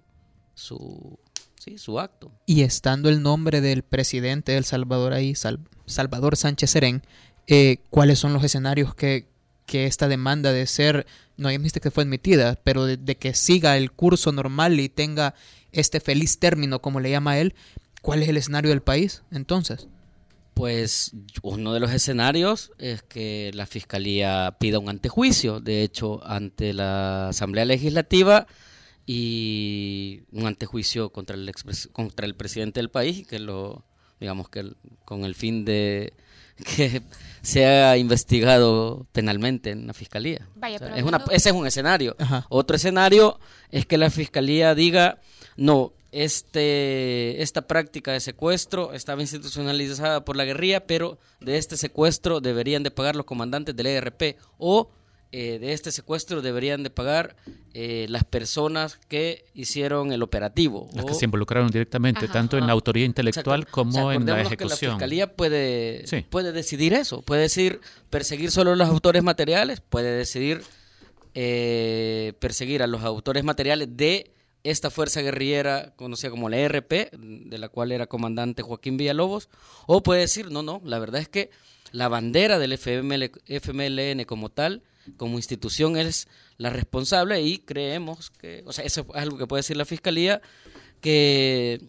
[0.55, 1.19] su
[1.61, 2.31] sí, su acto.
[2.47, 5.35] Y estando el nombre del presidente del Salvador ahí,
[5.85, 7.03] Salvador Sánchez Serén,
[7.45, 9.27] eh, ¿cuáles son los escenarios que,
[9.67, 11.05] que, esta demanda de ser,
[11.37, 15.35] no hay viste que fue admitida, pero de, que siga el curso normal y tenga
[15.71, 17.53] este feliz término, como le llama él,
[18.01, 19.87] ¿cuál es el escenario del país entonces?
[20.55, 21.11] Pues
[21.43, 25.59] uno de los escenarios es que la Fiscalía pida un antejuicio.
[25.61, 28.47] De hecho, ante la Asamblea Legislativa
[29.05, 31.51] y un antejuicio contra el
[31.91, 33.83] contra el presidente del país que lo
[34.19, 34.73] digamos que
[35.05, 36.13] con el fin de
[36.75, 37.01] que
[37.41, 40.47] sea investigado penalmente en la fiscalía.
[40.95, 42.15] es una, ese es un escenario.
[42.49, 43.39] Otro escenario
[43.71, 45.19] es que la fiscalía diga
[45.57, 52.41] no este esta práctica de secuestro estaba institucionalizada por la guerrilla, pero de este secuestro
[52.41, 54.89] deberían de pagar los comandantes del ERP o
[55.33, 57.37] eh, de este secuestro deberían de pagar
[57.73, 60.89] eh, las personas que hicieron el operativo.
[60.93, 64.57] Las que se involucraron directamente, tanto en la autoría intelectual como en la ejecución.
[64.57, 69.79] Que la fiscalía puede, puede decidir eso, puede decir perseguir solo a los autores materiales,
[69.79, 70.63] puede decidir
[71.33, 77.57] eh, perseguir a los autores materiales de esta fuerza guerrillera conocida como la ERP, de
[77.57, 79.47] la cual era comandante Joaquín Villalobos,
[79.87, 81.51] o puede decir, no, no, la verdad es que
[81.93, 84.83] la bandera del FMLN como tal
[85.17, 89.59] como institución es la responsable y creemos que, o sea, eso es algo que puede
[89.59, 90.41] decir la Fiscalía,
[91.01, 91.81] que,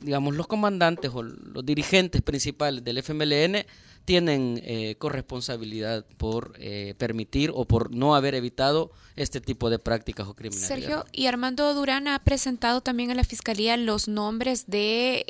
[0.00, 3.64] digamos, los comandantes o los dirigentes principales del FMLN
[4.04, 10.26] tienen eh, corresponsabilidad por eh, permitir o por no haber evitado este tipo de prácticas
[10.26, 10.68] o criminalidad.
[10.68, 15.26] Sergio, y Armando Durán ha presentado también a la Fiscalía los nombres de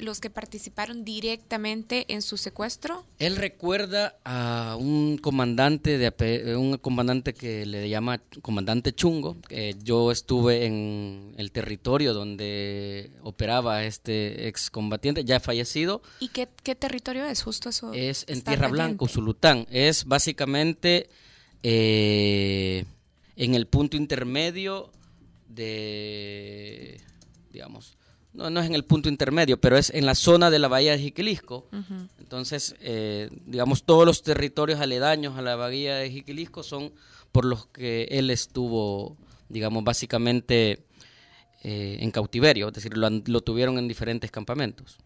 [0.00, 3.04] los que participaron directamente en su secuestro?
[3.18, 9.36] Él recuerda a un comandante de un comandante que le llama comandante Chungo.
[9.82, 16.02] yo estuve en el territorio donde operaba este excombatiente, ya fallecido.
[16.18, 17.92] ¿Y qué, territorio es justo eso?
[17.92, 19.66] Es en Tierra Blanca, Zulután.
[19.70, 21.08] Es básicamente
[21.62, 22.84] eh,
[23.36, 24.90] en el punto intermedio
[25.48, 27.00] de,
[27.52, 27.96] digamos,
[28.32, 30.92] no, no es en el punto intermedio, pero es en la zona de la bahía
[30.92, 31.68] de Jiquilisco.
[32.18, 36.92] Entonces, eh, digamos, todos los territorios aledaños a la bahía de Jiquilisco son
[37.32, 39.16] por los que él estuvo,
[39.48, 40.84] digamos, básicamente
[41.62, 44.98] eh, en cautiverio, es decir, lo, lo tuvieron en diferentes campamentos.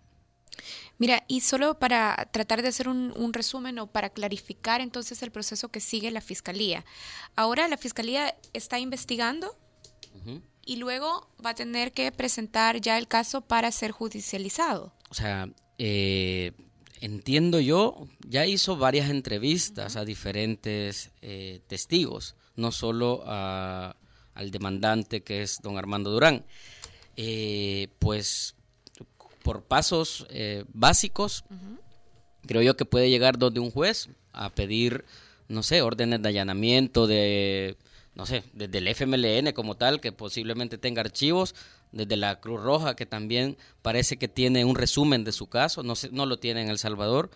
[0.98, 5.32] Mira, y solo para tratar de hacer un, un, resumen o para clarificar entonces el
[5.32, 6.84] proceso que sigue la Fiscalía.
[7.34, 9.56] Ahora la Fiscalía está investigando
[10.14, 10.42] uh -huh.
[10.66, 14.92] Y luego va a tener que presentar ya el caso para ser judicializado.
[15.10, 15.48] O sea,
[15.78, 16.52] eh,
[17.00, 20.02] entiendo yo, ya hizo varias entrevistas uh -huh.
[20.02, 23.96] a diferentes eh, testigos, no solo a,
[24.34, 26.44] al demandante que es don Armando Durán.
[27.16, 28.56] Eh, pues
[29.42, 31.78] por pasos eh, básicos, uh -huh.
[32.46, 35.04] creo yo que puede llegar donde un juez a pedir,
[35.48, 37.76] no sé, órdenes de allanamiento de,
[38.14, 41.54] no sé, desde el FMLN como tal, que posiblemente tenga archivos,
[41.92, 45.94] desde la Cruz Roja, que también parece que tiene un resumen de su caso, no,
[45.94, 47.30] sé, no lo tiene en El Salvador,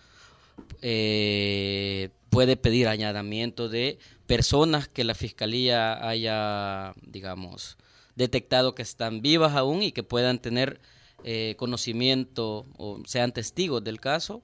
[0.81, 7.77] eh, puede pedir allanamiento de personas que la Fiscalía haya, digamos,
[8.15, 10.81] detectado que están vivas aún y que puedan tener
[11.23, 14.43] eh, conocimiento o sean testigos del caso.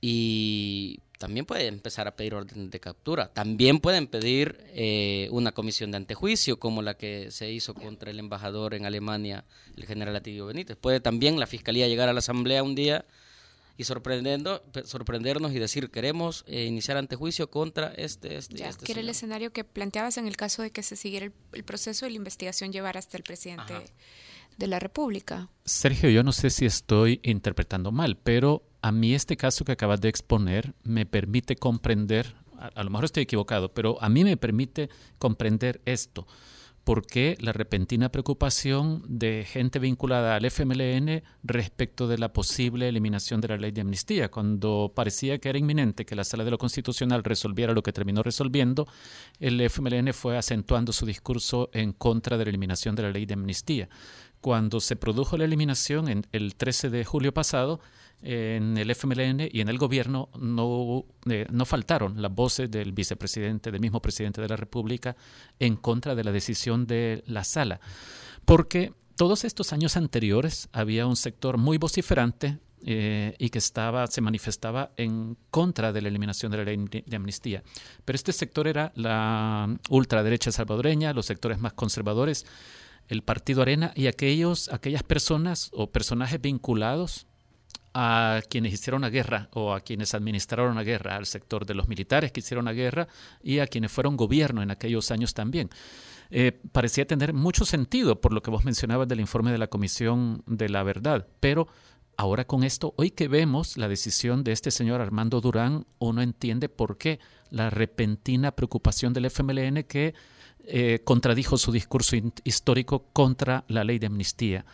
[0.00, 3.32] Y también pueden empezar a pedir orden de captura.
[3.32, 8.18] También pueden pedir eh, una comisión de antejuicio como la que se hizo contra el
[8.18, 9.44] embajador en Alemania,
[9.76, 10.76] el general Atidio Benítez.
[10.76, 13.06] Puede también la fiscalía llegar a la asamblea un día
[13.78, 18.92] y sorprendiendo, sorprendernos y decir queremos eh, iniciar antejuicio contra este, este, ya, este que
[18.92, 22.06] era el escenario que planteabas en el caso de que se siguiera el, el proceso
[22.06, 23.84] de la investigación llevar hasta el presidente Ajá.
[24.56, 25.50] de la República.
[25.64, 30.00] Sergio, yo no sé si estoy interpretando mal, pero a mí este caso que acabas
[30.00, 34.90] de exponer me permite comprender, a, lo mejor estoy equivocado, pero a mí me permite
[35.18, 36.24] comprender esto.
[36.84, 43.40] ¿Por qué la repentina preocupación de gente vinculada al FMLN respecto de la posible eliminación
[43.40, 44.30] de la ley de amnistía?
[44.30, 48.22] Cuando parecía que era inminente que la Sala de lo Constitucional resolviera lo que terminó
[48.22, 48.86] resolviendo,
[49.40, 53.34] el FMLN fue acentuando su discurso en contra de la eliminación de la ley de
[53.34, 53.88] amnistía.
[54.46, 57.80] Cuando se produjo la eliminación el 13 de julio pasado,
[58.22, 63.72] en el FMLN y en el gobierno no, eh, no faltaron las voces del vicepresidente,
[63.72, 65.16] del mismo presidente de la República,
[65.58, 67.80] en contra de la decisión de la sala.
[68.44, 74.20] Porque todos estos años anteriores había un sector muy vociferante eh, y que estaba, se
[74.20, 77.64] manifestaba en contra de la eliminación de la ley de amnistía.
[78.04, 82.46] Pero este sector era la ultraderecha salvadoreña, los sectores más conservadores,
[83.08, 87.26] el Partido Arena y aquellos, aquellas personas o personajes vinculados
[87.98, 91.88] a quienes hicieron la guerra o a quienes administraron la guerra, al sector de los
[91.88, 93.08] militares que hicieron la guerra
[93.42, 95.70] y a quienes fueron gobierno en aquellos años también.
[96.30, 100.42] Eh, parecía tener mucho sentido por lo que vos mencionabas del informe de la Comisión
[100.46, 101.68] de la Verdad, pero
[102.18, 106.68] ahora con esto, hoy que vemos la decisión de este señor Armando Durán, uno entiende
[106.68, 107.18] por qué
[107.50, 110.14] la repentina preocupación del FMLN que
[110.66, 114.64] eh, contradijo su discurso histórico contra la ley de amnistía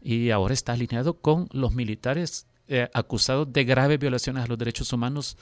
[0.00, 4.92] y ahora está alineado con los militares eh, acusados de graves violaciones a los derechos
[4.92, 5.36] humanos,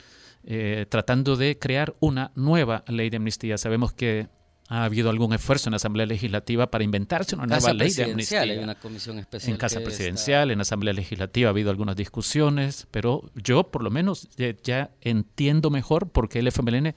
[0.45, 3.59] eh, tratando de crear una nueva ley de amnistía.
[3.59, 4.29] Sabemos que
[4.69, 8.41] ha habido algún esfuerzo en la Asamblea Legislativa para inventarse una nueva ley de amnistía.
[8.41, 10.53] Hay una comisión especial en Casa Presidencial, está...
[10.53, 14.91] en la Asamblea Legislativa ha habido algunas discusiones, pero yo por lo menos ya, ya
[15.01, 16.95] entiendo mejor por qué el FMLN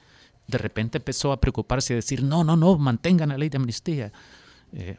[0.52, 4.12] de repente empezó a preocuparse y decir, no, no, no, mantengan la ley de amnistía.
[4.72, 4.96] Eh,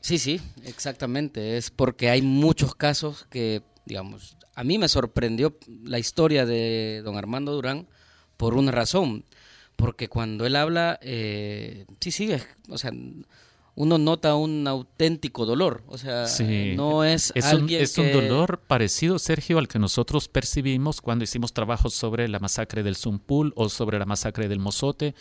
[0.00, 1.56] sí, sí, exactamente.
[1.56, 7.16] Es porque hay muchos casos que, digamos, a mí me sorprendió la historia de don
[7.16, 7.86] Armando Durán
[8.36, 9.24] por una razón.
[9.76, 12.92] Porque cuando él habla, eh, sí, sí, es, o sea,
[13.76, 15.82] uno nota un auténtico dolor.
[15.86, 16.74] O sea, sí.
[16.76, 18.00] no es, es alguien un, Es que...
[18.00, 22.96] un dolor parecido, Sergio, al que nosotros percibimos cuando hicimos trabajos sobre la masacre del
[22.96, 25.14] Zumpul o sobre la masacre del Mozote.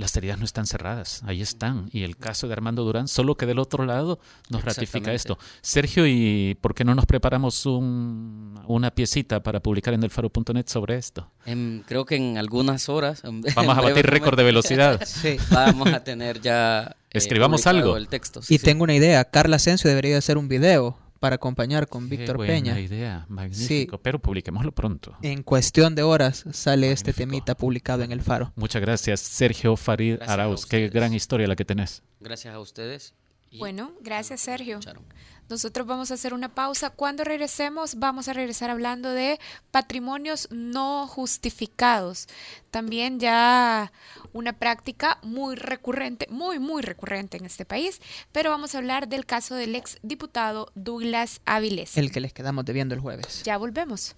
[0.00, 1.90] Las heridas no están cerradas, ahí están.
[1.92, 5.38] Y el caso de Armando Durán, solo que del otro lado nos ratifica esto.
[5.60, 10.96] Sergio, ¿y por qué no nos preparamos un, una piecita para publicar en elfaro.net sobre
[10.96, 11.30] esto?
[11.44, 13.22] En, creo que en algunas horas.
[13.24, 15.02] En, vamos a batir récord de velocidad.
[15.04, 15.36] sí.
[15.50, 16.96] Vamos a tener ya.
[17.10, 17.98] Eh, Escribamos algo.
[17.98, 18.64] El texto, sí, y sí.
[18.64, 19.22] tengo una idea.
[19.26, 22.80] Carla Asensio debería hacer un video para acompañar con Víctor buena Peña.
[22.80, 24.00] idea, magnífico, sí.
[24.02, 25.16] pero publiquémoslo pronto.
[25.22, 27.10] En cuestión de horas sale magnífico.
[27.10, 28.52] este temita publicado en El Faro.
[28.56, 30.66] Muchas gracias, Sergio Farid gracias Arauz.
[30.66, 32.02] Qué gran historia la que tenés.
[32.20, 33.14] Gracias a ustedes.
[33.50, 34.78] Y bueno, gracias Sergio.
[34.78, 35.04] Escucharon.
[35.50, 36.90] Nosotros vamos a hacer una pausa.
[36.90, 39.40] Cuando regresemos, vamos a regresar hablando de
[39.72, 42.28] patrimonios no justificados.
[42.70, 43.92] También ya
[44.32, 48.00] una práctica muy recurrente, muy, muy recurrente en este país.
[48.30, 51.98] Pero vamos a hablar del caso del ex diputado Douglas Avilés.
[51.98, 53.42] El que les quedamos debiendo el jueves.
[53.42, 54.14] Ya volvemos.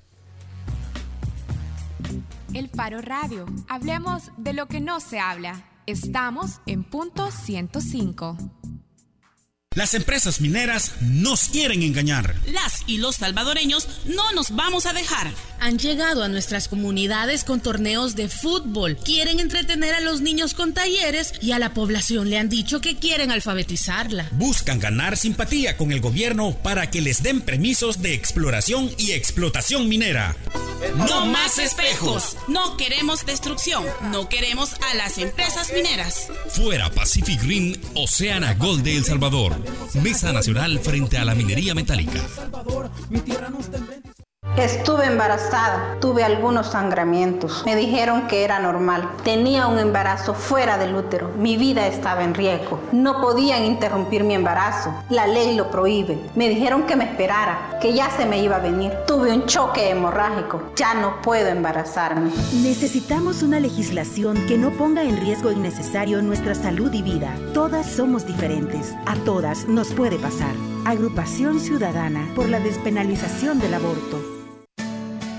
[2.53, 3.47] El Faro Radio.
[3.69, 5.65] Hablemos de lo que no se habla.
[5.87, 8.37] Estamos en punto 105.
[9.75, 12.35] Las empresas mineras nos quieren engañar.
[12.47, 15.31] Las y los salvadoreños no nos vamos a dejar.
[15.61, 18.99] Han llegado a nuestras comunidades con torneos de fútbol.
[18.99, 22.97] Quieren entretener a los niños con talleres y a la población le han dicho que
[22.97, 24.29] quieren alfabetizarla.
[24.33, 29.89] Buscan ganar simpatía con el gobierno para que les den permisos de exploración y explotación
[29.89, 30.37] minera.
[30.97, 32.37] No más espejos.
[32.49, 33.85] No queremos destrucción.
[34.11, 36.29] No queremos a las empresas mineras.
[36.49, 39.62] Fuera Pacific Green, Oceana Gold de El Salvador.
[40.03, 42.21] Mesa Nacional frente a la minería metálica.
[44.57, 47.63] Estuve embarazada, tuve algunos sangramientos.
[47.65, 49.09] Me dijeron que era normal.
[49.25, 51.31] Tenía un embarazo fuera del útero.
[51.39, 52.79] Mi vida estaba en riesgo.
[52.93, 54.93] No podían interrumpir mi embarazo.
[55.09, 56.19] La ley lo prohíbe.
[56.35, 58.93] Me dijeron que me esperara, que ya se me iba a venir.
[59.07, 60.63] Tuve un choque hemorrágico.
[60.77, 62.31] Ya no puedo embarazarme.
[62.63, 67.35] Necesitamos una legislación que no ponga en riesgo innecesario nuestra salud y vida.
[67.55, 68.95] Todas somos diferentes.
[69.07, 70.53] A todas nos puede pasar.
[70.85, 74.42] Agrupación Ciudadana por la despenalización del aborto.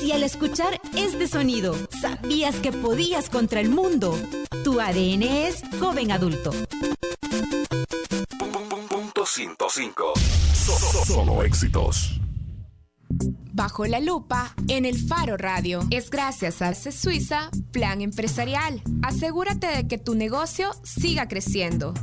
[0.00, 4.18] Si al escuchar este sonido sabías que podías contra el mundo,
[4.64, 6.50] tu ADN es joven adulto.
[8.88, 10.12] Punto 105.
[11.06, 12.20] Solo éxitos.
[13.52, 15.80] Bajo la lupa en el Faro Radio.
[15.90, 18.82] Es gracias a C Suiza Plan Empresarial.
[19.02, 21.94] Asegúrate de que tu negocio siga creciendo.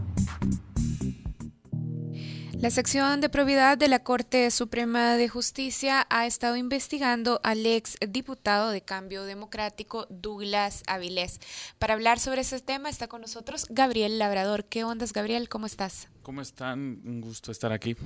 [2.64, 7.98] La sección de probidad de la Corte Suprema de Justicia ha estado investigando al ex
[8.08, 11.42] diputado de Cambio Democrático Douglas Avilés.
[11.78, 14.64] Para hablar sobre ese tema está con nosotros Gabriel Labrador.
[14.64, 15.50] ¿Qué ondas, Gabriel?
[15.50, 16.08] ¿Cómo estás?
[16.22, 17.02] ¿Cómo están?
[17.04, 17.98] Un gusto estar aquí.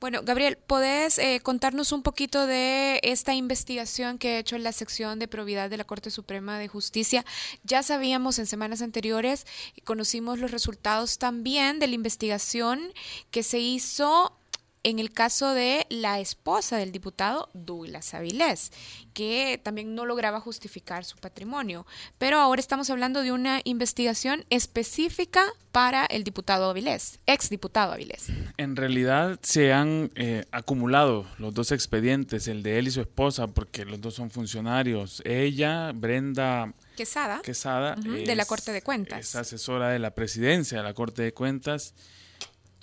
[0.00, 5.18] Bueno, Gabriel, ¿podés eh, contarnos un poquito de esta investigación que ha hecho la sección
[5.18, 7.24] de probidad de la Corte Suprema de Justicia?
[7.62, 12.92] Ya sabíamos en semanas anteriores y conocimos los resultados también de la investigación
[13.30, 14.36] que se hizo
[14.84, 18.70] en el caso de la esposa del diputado Douglas Avilés,
[19.14, 21.86] que también no lograba justificar su patrimonio.
[22.18, 28.26] Pero ahora estamos hablando de una investigación específica para el diputado Avilés, ex diputado Avilés.
[28.58, 33.48] En realidad se han eh, acumulado los dos expedientes, el de él y su esposa,
[33.48, 35.22] porque los dos son funcionarios.
[35.24, 39.20] Ella, Brenda Quesada, Quesada de la Corte de Cuentas.
[39.20, 41.94] Es asesora de la presidencia de la Corte de Cuentas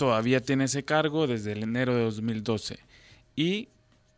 [0.01, 2.79] todavía tiene ese cargo desde el enero de 2012.
[3.35, 3.69] Y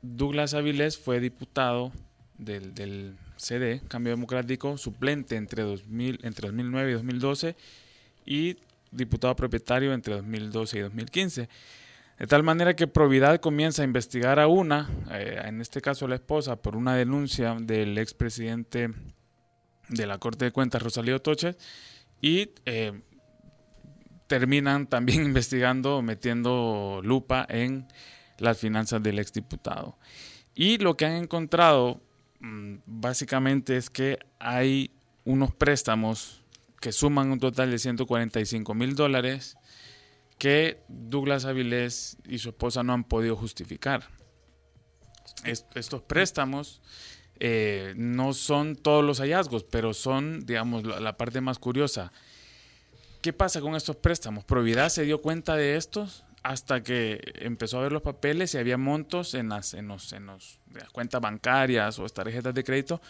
[0.02, 1.92] Douglas Avilés fue diputado
[2.38, 7.56] del, CD, Cambio Democrático, suplente entre, 2000, entre 2009 y 2012
[8.26, 8.56] y
[8.92, 11.50] diputado propietario entre 2012 y 2015.
[12.18, 16.16] De tal manera que Providad comienza a investigar a una, eh, en este caso la
[16.16, 18.90] esposa, por una denuncia del expresidente
[19.90, 21.58] de la Corte de Cuentas, Rosalío Toches,
[22.22, 23.02] y eh,
[24.28, 27.88] terminan también investigando, metiendo lupa en
[28.38, 29.98] las finanzas del exdiputado.
[30.56, 32.02] Y lo que han encontrado
[32.40, 34.92] mm, básicamente es que hay
[35.26, 36.44] unos préstamos
[36.80, 39.56] que suman un total de 145 mil dólares
[40.38, 44.10] que Douglas Avilés y su esposa no han podido justificar.
[45.46, 46.82] estos préstamos
[47.40, 52.12] eh, no son todos los hallazgos, pero son, digamos, la parte más curiosa
[53.24, 54.44] ¿Qué pasa con estos préstamos?
[54.44, 58.78] Providad se dio cuenta de estos hasta que empezó a ver los papeles y había
[58.78, 60.60] montos en las, en los, en los,
[60.92, 63.02] cuentas bancarias o tarjetas de crédito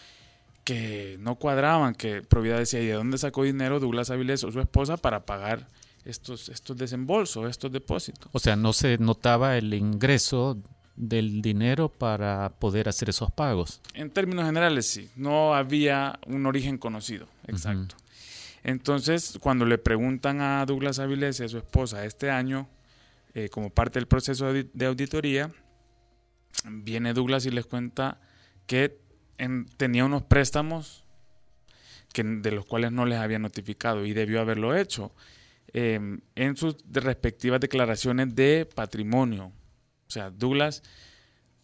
[0.62, 4.60] que no cuadraban, que Providad decía, ¿y de dónde sacó dinero Douglas Avilés o su
[4.60, 5.66] esposa para pagar
[6.04, 8.28] estos, estos desembolsos, estos depósitos?
[8.30, 10.56] O sea, no se notaba el ingreso
[10.94, 13.80] del dinero para poder hacer esos pagos.
[13.94, 15.10] En términos generales, sí.
[15.16, 17.96] No había un origen conocido, exacto.
[18.64, 22.68] Entonces, cuando le preguntan a Douglas Avilés a su esposa este año,
[23.34, 25.52] eh, como parte del proceso de auditoría,
[26.64, 28.20] viene Douglas y les cuenta
[28.66, 29.00] que
[29.76, 31.04] tenía unos préstamos
[32.12, 35.12] que, de los cuales no les había notificado y debió haberlo hecho
[35.72, 39.52] em, en sus respectivas declaraciones de patrimonio.
[40.06, 40.82] O sea, Douglas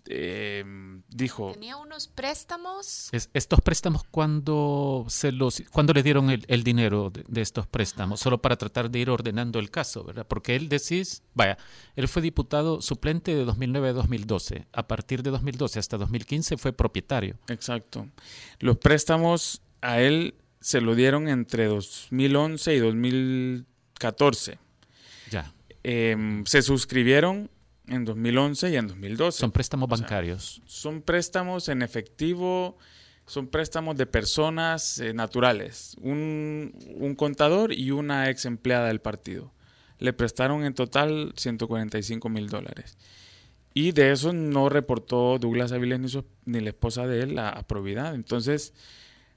[0.07, 0.65] eh,
[1.09, 1.53] dijo...
[1.53, 3.09] Tenía unos préstamos.
[3.13, 7.67] Es- estos préstamos, cuando se los, cuando le dieron el, el dinero de, de estos
[7.67, 8.21] préstamos?
[8.21, 10.27] Solo para tratar de ir ordenando el caso, ¿verdad?
[10.27, 11.59] Porque él decís, vaya,
[11.97, 14.67] él fue diputado suplente de 2009 a 2012.
[14.73, 17.37] A partir de 2012 hasta 2015 fue propietario.
[17.49, 18.09] Exacto.
[18.59, 24.59] Los préstamos a él se lo dieron entre 2011 y 2014.
[25.31, 25.53] Ya.
[25.83, 27.51] Em, se suscribieron
[27.91, 29.39] en 2011 y en 2012.
[29.39, 30.63] Son préstamos O sea, bancarios.
[30.65, 32.79] son préstamos en efectivo,
[33.27, 35.97] son préstamos de personas eh, naturales.
[36.01, 39.53] Un, un contador y una ex empleada del partido.
[39.99, 42.97] Le prestaron en total 145 mil dólares.
[43.75, 47.51] Y de eso no reportó Douglas Avilés ni, su- ni la esposa de él a,
[47.51, 48.15] a Providad.
[48.15, 48.73] Entonces,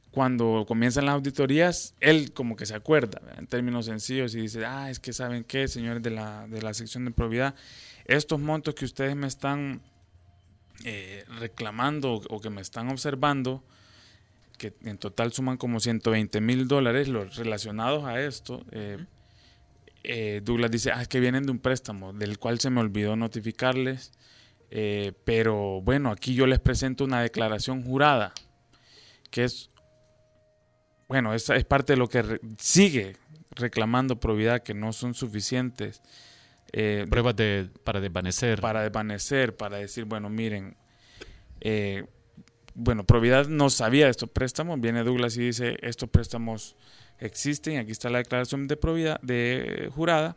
[0.09, 3.39] cuando comienzan las auditorías, él como que se acuerda, ¿verdad?
[3.39, 6.73] en términos sencillos, y dice, ah, es que saben qué, señores de la, de la
[6.73, 7.55] sección de Providad,
[8.05, 9.81] estos montos que ustedes me están
[10.85, 13.63] eh, reclamando o que me están observando,
[14.57, 18.97] que en total suman como 120 mil dólares los relacionados a esto, eh,
[20.03, 23.15] eh, Douglas dice, ah, es que vienen de un préstamo del cual se me olvidó
[23.15, 24.11] notificarles,
[25.23, 28.33] pero bueno, aquí yo les presento una declaración jurada,
[29.29, 29.69] que es,
[31.07, 33.15] bueno, esa es parte de lo que re- sigue
[33.51, 36.01] reclamando probidad, que no son suficientes.
[36.73, 38.59] Eh, Pruebas de, para desvanecer.
[38.59, 40.75] para desvanecer, para decir, bueno, miren,
[41.61, 42.05] eh,
[42.75, 46.75] bueno, Providad no sabía de estos préstamos, viene Douglas y dice, estos préstamos
[47.19, 50.35] existen, aquí está la declaración de Providad, de jurada,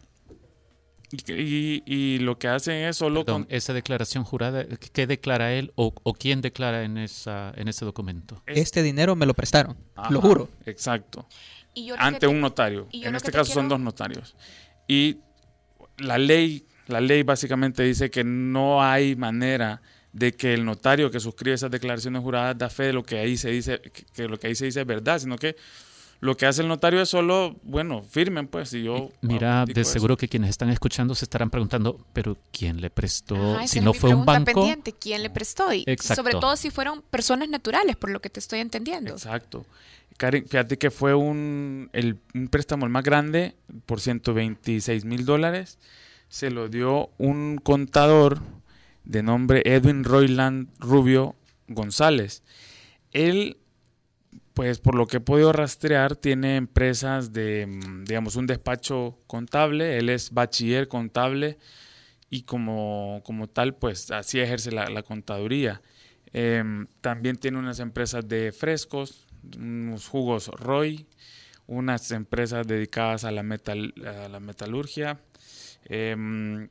[1.11, 5.53] y, y- y lo que hacen es solo Perdón, con- esa declaración jurada, ¿qué declara
[5.55, 8.43] él o, o quién declara en, esa, en ese documento?
[8.47, 9.77] Este dinero me lo prestaron,
[10.11, 10.49] lo juro.
[10.67, 11.27] Exacto.
[11.75, 12.89] Y yo Ante te- un notario.
[12.91, 14.35] y yo En este caso son dos notarios.
[14.89, 15.19] Y
[15.99, 19.81] la ley, la ley básicamente dice que no hay manera
[20.13, 23.37] de que el notario que suscribe esas declaraciones juradas da fe de lo que ahí
[23.37, 25.57] se dice, que, que lo que ahí se dice es verdad, sino que
[26.21, 29.83] lo que hace el notario es solo, bueno, firmen pues, y yo Mira, autentico de
[29.83, 29.93] eso.
[29.93, 33.57] seguro que quienes están escuchando se estarán preguntando, pero ¿quién le prestó?
[33.57, 34.53] Ajá, si no fue un banco.
[34.53, 35.73] pendiente, ¿quién le prestó?
[35.73, 36.23] Y Exacto.
[36.23, 39.13] sobre todo si fueron personas naturales, por lo que te estoy entendiendo.
[39.13, 39.67] Exacto.
[40.19, 43.55] Fíjate que fue un, el, un préstamo el más grande
[43.85, 45.79] por 126 mil dólares.
[46.29, 48.41] Se lo dio un contador
[49.05, 51.37] de nombre Edwin Royland Rubio
[51.69, 52.43] González.
[53.13, 53.59] Él,
[54.55, 57.69] pues por lo que he podido rastrear, tiene empresas de,
[58.05, 59.99] digamos, un despacho contable.
[59.99, 61.59] Él es bachiller contable
[62.31, 65.83] y como, como tal, pues así ejerce la, la contaduría.
[66.33, 69.26] Em, también tiene unas empresas de frescos,
[69.59, 71.07] unos jugos Roy,
[71.67, 75.21] unas empresas dedicadas a la, metal, a la metalurgia.
[75.85, 76.69] Em,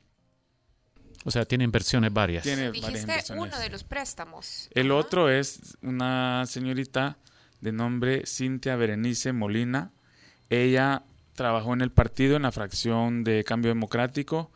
[1.24, 2.42] O sea, tiene inversiones varias.
[2.44, 3.44] tiene varias Dijiste inversiones.
[3.44, 4.68] uno de los préstamos.
[4.72, 7.18] El otro es una señorita
[7.60, 9.90] de nombre Cintia Berenice Molina.
[10.50, 11.02] Ella
[11.34, 14.52] trabajó en el partido en la fracción de Cambio Democrático.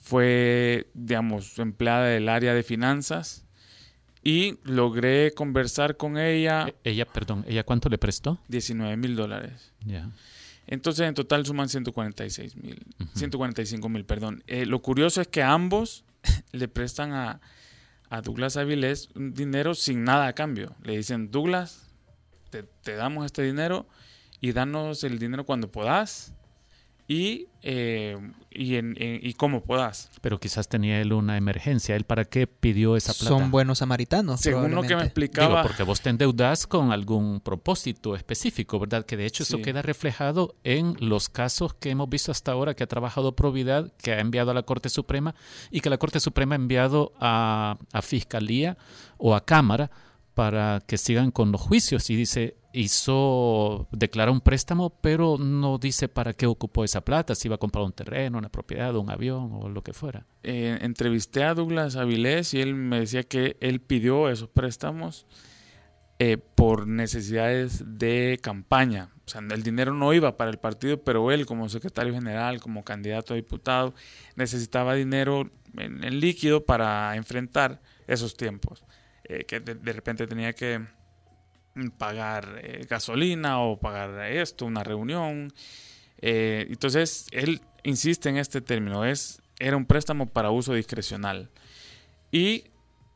[0.00, 3.45] Fue, digamos, empleada del área de finanzas.
[4.26, 6.74] Y logré conversar con ella.
[6.82, 8.40] Ella, perdón, ¿ella cuánto le prestó?
[8.48, 9.72] 19 mil dólares.
[9.84, 10.10] Ya.
[10.66, 12.82] Entonces en total suman 146 mil,
[13.14, 14.42] 145 mil, perdón.
[14.48, 16.04] Eh, lo curioso es que ambos
[16.50, 17.40] le prestan a,
[18.10, 20.74] a Douglas Avilés un dinero sin nada a cambio.
[20.82, 21.88] Le dicen, Douglas,
[22.50, 23.86] te, te damos este dinero
[24.40, 26.34] y danos el dinero cuando puedas
[27.08, 28.16] y, eh,
[28.50, 30.10] y, en, en- y como puedas.
[30.20, 31.94] Pero quizás tenía él una emergencia.
[31.94, 33.28] ¿Él para qué pidió esa plata?
[33.28, 34.40] Son buenos samaritanos.
[34.40, 39.06] Según lo que me explicaba, Digo, porque vos te endeudas con algún propósito específico, ¿verdad?
[39.06, 42.82] Que de hecho eso queda reflejado en los casos que hemos visto hasta ahora que
[42.82, 45.34] ha trabajado Providad, que ha enviado a la Corte Suprema
[45.70, 48.76] y que la Corte Suprema ha enviado a, a Fiscalía
[49.16, 49.90] o a Cámara
[50.34, 52.10] para que sigan con los juicios.
[52.10, 57.48] Y dice, hizo, declara un préstamo, pero no dice para qué ocupó esa plata, si
[57.48, 60.26] iba a comprar un terreno, una propiedad, un avión o lo que fuera.
[60.42, 65.26] eh, entrevisté a Douglas Avilés y él me decía que él pidió esos préstamos
[66.18, 69.10] eh, por necesidades de campaña.
[69.26, 72.84] O sea, el dinero no iba para el partido, pero él como secretario general, como
[72.84, 73.94] candidato a diputado,
[74.34, 78.84] necesitaba dinero en, líquido para enfrentar esos tiempos.
[79.24, 80.86] Eh, que de, repente tenía que
[81.98, 85.52] pagar eh, gasolina o pagar esto, una reunión.
[86.18, 91.50] Eh, entonces, él insiste en este término, es, era un préstamo para uso discrecional.
[92.32, 92.64] Y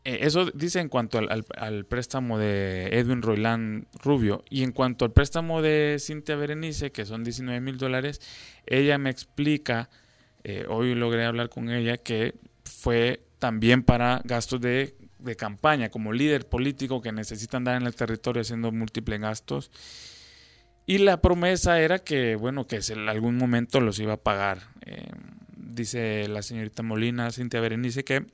[0.05, 4.45] eh, eso dice en cuanto al, préstamo de Edwin Royland Rubio.
[4.51, 8.21] Y en cuanto al préstamo de Cintia Berenice, que son 19 mil dólares,
[8.67, 9.91] ella me explica,
[10.69, 12.35] hoy logré hablar con ella, que
[12.65, 17.95] fue también para gastos de de campaña, como líder político que necesita andar en el
[17.95, 19.71] territorio haciendo múltiples gastos.
[20.87, 24.59] Y la promesa era que, bueno, que en algún momento los iba a pagar.
[24.85, 25.09] Eh,
[25.57, 28.27] dice la señorita Molina, Cintia Berenice, que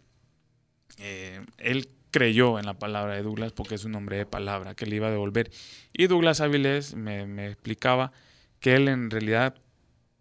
[0.98, 4.86] eh, él creyó en la palabra de Douglas porque es un hombre de palabra, que
[4.86, 5.50] le iba a devolver.
[5.92, 8.12] Y Douglas Áviles me, me explicaba
[8.60, 9.54] que él en realidad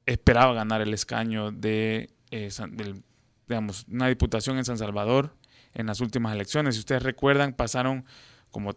[0.05, 2.49] esperaba ganar el escaño de, eh,
[3.47, 5.35] digamos, una diputación en San Salvador
[5.75, 6.75] en las últimas elecciones.
[6.75, 8.05] Si ustedes recuerdan, pasaron
[8.49, 8.75] como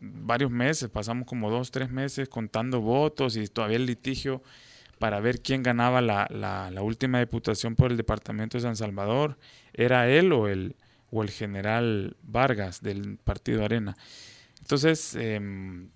[0.00, 4.42] varios meses, pasamos como dos, tres meses contando votos y todavía el litigio
[4.98, 9.38] para ver quién ganaba la, la, última diputación por el departamento de San Salvador.
[9.74, 10.76] ¿Era él o el,
[11.10, 13.96] o el general Vargas del partido Arena?
[14.60, 15.90] Entonces, em,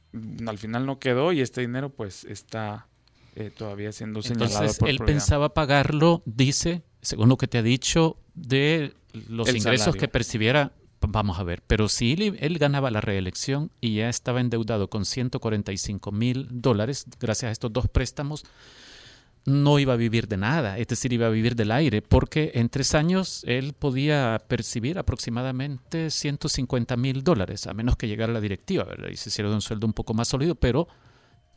[0.47, 2.89] al final no quedó y este dinero pues está
[3.37, 4.61] eh, todavía siendo señalado.
[4.61, 8.93] Entonces, él pensaba pagarlo, dice, según lo que te ha dicho, de
[9.29, 10.73] los ingresos que percibiera.
[11.03, 16.13] Vamos a ver, pero si él, ganaba la reelección y ya estaba endeudado con 145
[16.13, 18.45] mil dólares gracias a estos dos préstamos,
[19.47, 22.69] no iba a vivir de nada, es decir, iba a vivir del aire, porque en
[22.69, 28.85] tres años él podía percibir aproximadamente 150 mil dólares, a menos que llegara la directiva,
[28.85, 29.09] ¿verdad?
[29.09, 30.87] Y se hiciera de un sueldo un poco más sólido, pero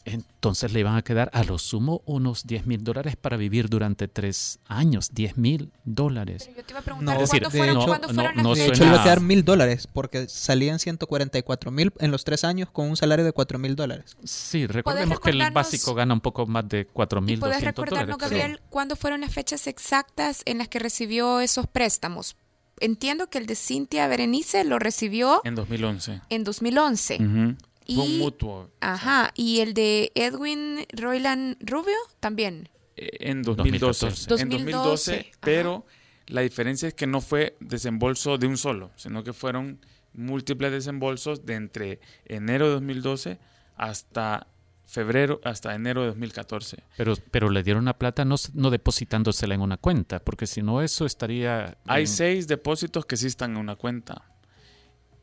[0.05, 4.07] entonces le iban a quedar a lo sumo unos 10 mil dólares para vivir durante
[4.07, 5.13] tres años.
[5.13, 6.49] 10 mil dólares.
[6.55, 8.89] yo te iba a preguntar, no, ¿cuándo fueron, no, ¿cuándo fueron no, de hecho, le
[8.89, 12.97] iba a quedar mil dólares porque salían 144 mil en los tres años con un
[12.97, 14.17] salario de 4 mil dólares.
[14.23, 18.61] Sí, recordemos que el básico gana un poco más de 4 mil ¿Puedes recordarnos, Gabriel,
[18.69, 22.35] cuándo fueron las fechas exactas en las que recibió esos préstamos?
[22.79, 25.41] Entiendo que el de Cintia Berenice lo recibió...
[25.45, 26.21] En 2011.
[26.29, 27.17] En 2011.
[27.21, 28.69] Uh y, un mutuo.
[28.81, 32.69] Ajá, y el de Edwin Royland Rubio también.
[32.95, 34.07] Eh, en 2012.
[34.07, 35.85] En 2012, pero
[36.27, 39.79] la diferencia es que no fue desembolso de un solo, sino que fueron
[40.13, 43.39] múltiples desembolsos de entre enero de 2012
[43.75, 44.47] hasta
[44.85, 46.83] febrero hasta enero de 2014.
[46.97, 50.81] Pero, pero le dieron la plata no, no depositándosela en una cuenta, porque si no
[50.81, 51.77] eso estaría...
[51.87, 54.23] Hay seis depósitos que sí están en una cuenta.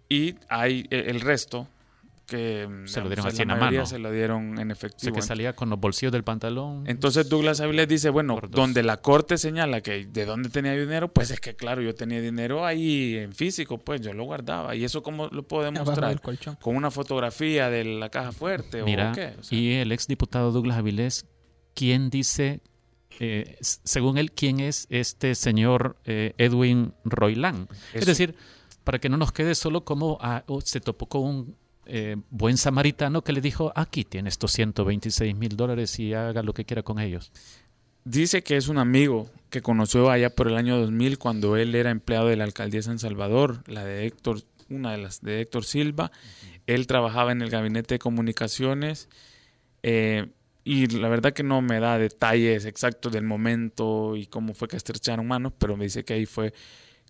[0.09, 1.69] Y hay e, el resto
[2.31, 3.87] que se lo dieron así en mano.
[3.87, 5.11] se lo dieron en efectivo.
[5.11, 6.85] O que salía con los bolsillos del pantalón.
[6.87, 11.33] Entonces Douglas Avilés dice, bueno, donde la corte señala que de dónde tenía dinero, pues
[11.33, 14.77] es que claro, yo tenía dinero ahí en físico, pues yo lo guardaba.
[14.77, 16.21] ¿Y eso cómo lo puedo demostrar?
[16.61, 19.35] Con una fotografía de la caja fuerte Mira, o qué?
[19.51, 21.27] y el ex diputado Douglas Avilés,
[21.75, 22.61] ¿quién dice
[23.19, 27.69] eh, según él, quién es este señor eh, Edwin Roylan.
[27.93, 28.35] Es decir,
[28.85, 31.57] para que no nos quede solo como ah, oh, se topó con un
[31.93, 36.55] eh, buen samaritano que le dijo, aquí tiene estos 126 mil dólares y haga lo
[36.55, 37.33] que quiera con ellos.
[38.05, 41.91] Dice que es un amigo que conoció allá por el año 2000 cuando él era
[41.91, 45.65] empleado de la alcaldía de San Salvador, la de Héctor, una de las de Héctor
[45.65, 46.13] Silva.
[46.69, 49.09] Él trabajaba en el gabinete de comunicaciones
[49.83, 50.29] eh,
[50.63, 54.77] y la verdad que no me da detalles exactos del momento y cómo fue que
[54.77, 56.55] estrecharon manos, pero me dice que ahí fue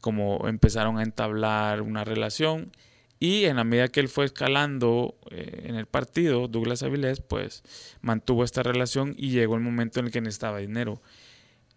[0.00, 2.72] como empezaron a entablar una relación
[3.20, 7.62] y en la medida que él fue escalando eh, en el partido, Douglas Avilés, pues
[8.00, 11.02] mantuvo esta relación y llegó el momento en el que necesitaba dinero.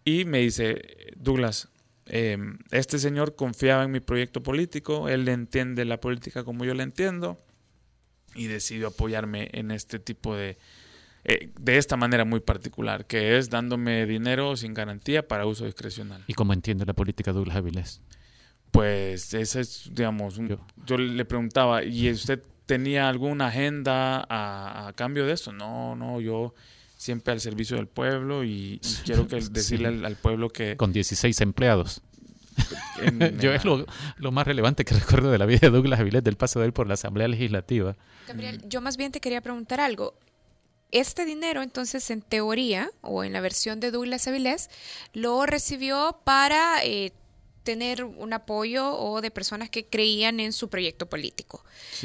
[0.06, 1.68] Y me dice, Douglas,
[2.06, 6.82] em, este señor confiaba en mi proyecto político, él entiende la política como yo la
[6.82, 7.38] entiendo
[8.34, 10.56] y decidió apoyarme en este tipo de,
[11.24, 16.24] eh, de esta manera muy particular, que es dándome dinero sin garantía para uso discrecional.
[16.26, 18.00] ¿Y cómo entiende la política Douglas Avilés?
[18.74, 20.98] Pues ese es, digamos, yo.
[20.98, 25.52] le preguntaba, ¿y usted tenía alguna agenda a, cambio de eso?
[25.52, 26.54] No, no, yo
[26.96, 30.76] siempre al servicio del pueblo y, quiero que decirle al, pueblo que...
[30.76, 32.02] Con 16 empleados.
[33.40, 33.86] yo es lo,
[34.32, 36.88] más relevante que recuerdo de la vida de Douglas Avilés, del paso de él por
[36.88, 37.94] la Asamblea Legislativa.
[38.26, 40.14] Gabriel, yo más bien te quería preguntar algo.
[40.90, 44.68] Este dinero, entonces, en teoría, o en la versión de Douglas Avilés,
[45.12, 47.12] lo recibió para eh,
[47.64, 51.64] tener un apoyo o de personas que creían en su proyecto político.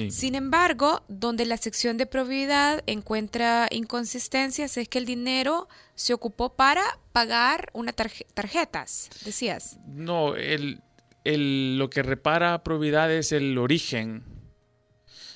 [0.09, 6.55] Sin embargo, donde la sección de probidad encuentra inconsistencias es que el dinero se ocupó
[6.55, 7.95] para pagar unas
[8.33, 9.77] tarjetas, decías.
[9.85, 10.81] No, el,
[11.25, 14.23] lo que repara probidad es el origen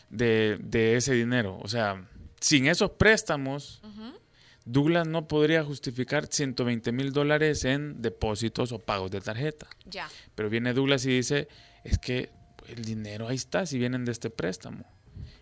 [0.09, 1.59] de, ese dinero.
[1.61, 2.07] O sea,
[2.39, 3.81] sin esos préstamos,
[4.65, 9.67] Douglas no podría justificar 120 mil dólares en depósitos o pagos de tarjeta.
[9.85, 10.07] Ya.
[10.35, 11.47] Pero viene Douglas y dice,
[11.83, 12.29] es que
[12.69, 14.85] el dinero ahí está, si vienen de este préstamo.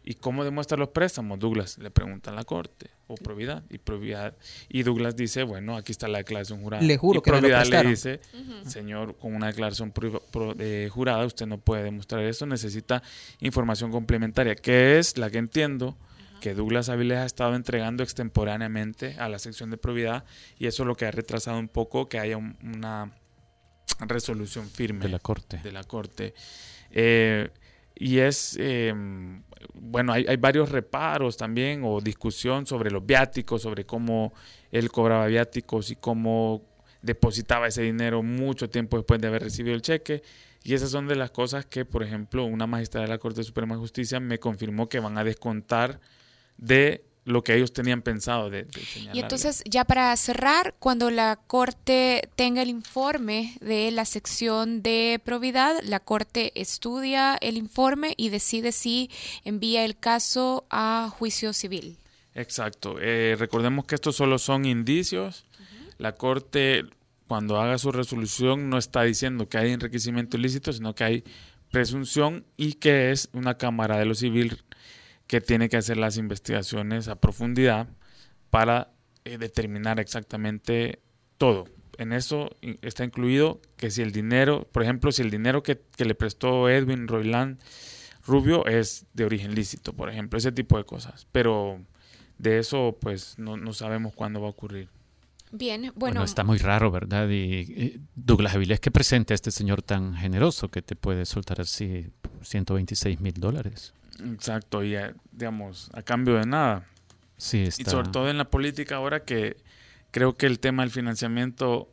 [0.03, 1.37] ¿Y cómo demuestra los préstamos?
[1.37, 4.35] Douglas le pregunta a la corte, o probidad, y probidad,
[4.67, 6.81] y Douglas dice, bueno, aquí está la declaración jurada.
[6.83, 8.19] Le juro y que me lo probidad le dice,
[8.65, 13.03] señor, con una declaración pro- pro- eh, jurada usted no puede demostrar eso, necesita
[13.39, 15.95] información complementaria, que es la que entiendo
[16.41, 20.25] que Douglas Avilés ha estado entregando extemporáneamente a la sección de probidad,
[20.59, 23.09] y eso es lo que ha retrasado un poco que haya un- una
[23.99, 25.59] resolución firme De la corte.
[25.63, 26.33] de la corte.
[26.91, 27.49] Eh,
[27.95, 28.93] y es, eh,
[29.75, 34.33] bueno, hay, hay varios reparos también o discusión sobre los viáticos, sobre cómo
[34.71, 36.63] él cobraba viáticos y cómo
[37.01, 40.23] depositaba ese dinero mucho tiempo después de haber recibido el cheque.
[40.63, 43.73] Y esas son de las cosas que, por ejemplo, una magistrada de la Corte Suprema
[43.75, 45.99] de Justicia me confirmó que van a descontar
[46.61, 48.81] de lo que ellos tenían pensado de, de
[49.13, 55.21] Y entonces, ya para cerrar, cuando la Corte tenga el informe de la sección de
[55.23, 59.11] probidad, la Corte estudia el informe y decide si
[59.43, 61.97] envía el caso a juicio civil.
[62.33, 62.95] Exacto.
[62.99, 65.45] Eh, recordemos que estos solo son indicios.
[65.97, 66.85] La Corte,
[67.27, 71.23] cuando haga su resolución, no está diciendo que hay enriquecimiento ilícito, sino que hay
[71.69, 74.63] presunción y que es una Cámara de lo Civil
[75.31, 77.87] que tiene que hacer las investigaciones a profundidad
[78.49, 78.91] para
[79.23, 80.99] eh, determinar exactamente
[81.37, 81.69] todo.
[81.97, 82.49] En eso
[82.81, 86.67] está incluido que si el dinero, por ejemplo, si el dinero que, que le prestó
[86.67, 87.61] Edwin Roiland
[88.25, 91.25] Rubio es de origen lícito, por ejemplo, ese tipo de cosas.
[91.31, 91.79] Pero
[92.37, 94.89] de eso, pues, no, no sabemos cuándo va a ocurrir.
[95.53, 97.29] Bien, Bueno, bueno, está muy raro, ¿verdad?
[97.29, 101.61] Y eh, Douglas Avilés que presente a este señor tan generoso que te puede soltar
[101.61, 102.09] así
[102.41, 103.93] 126 mil dólares.
[104.33, 106.85] Exacto, y eh, digamos, a cambio de nada.
[107.37, 107.91] Sí, Y está.
[107.91, 109.57] sobre todo en la política ahora que
[110.11, 111.89] creo que el tema del financiamiento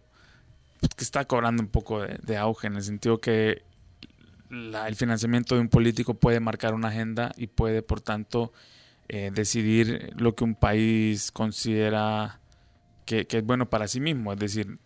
[0.81, 3.63] pues, que está cobrando un poco de, de auge en el sentido que
[4.51, 8.53] la- el financiamiento de un político puede marcar una agenda y puede, por tanto,
[9.09, 12.41] eh, decidir lo que un país considera
[13.07, 14.33] que, que es bueno para sí mismo.
[14.35, 14.79] Es decir,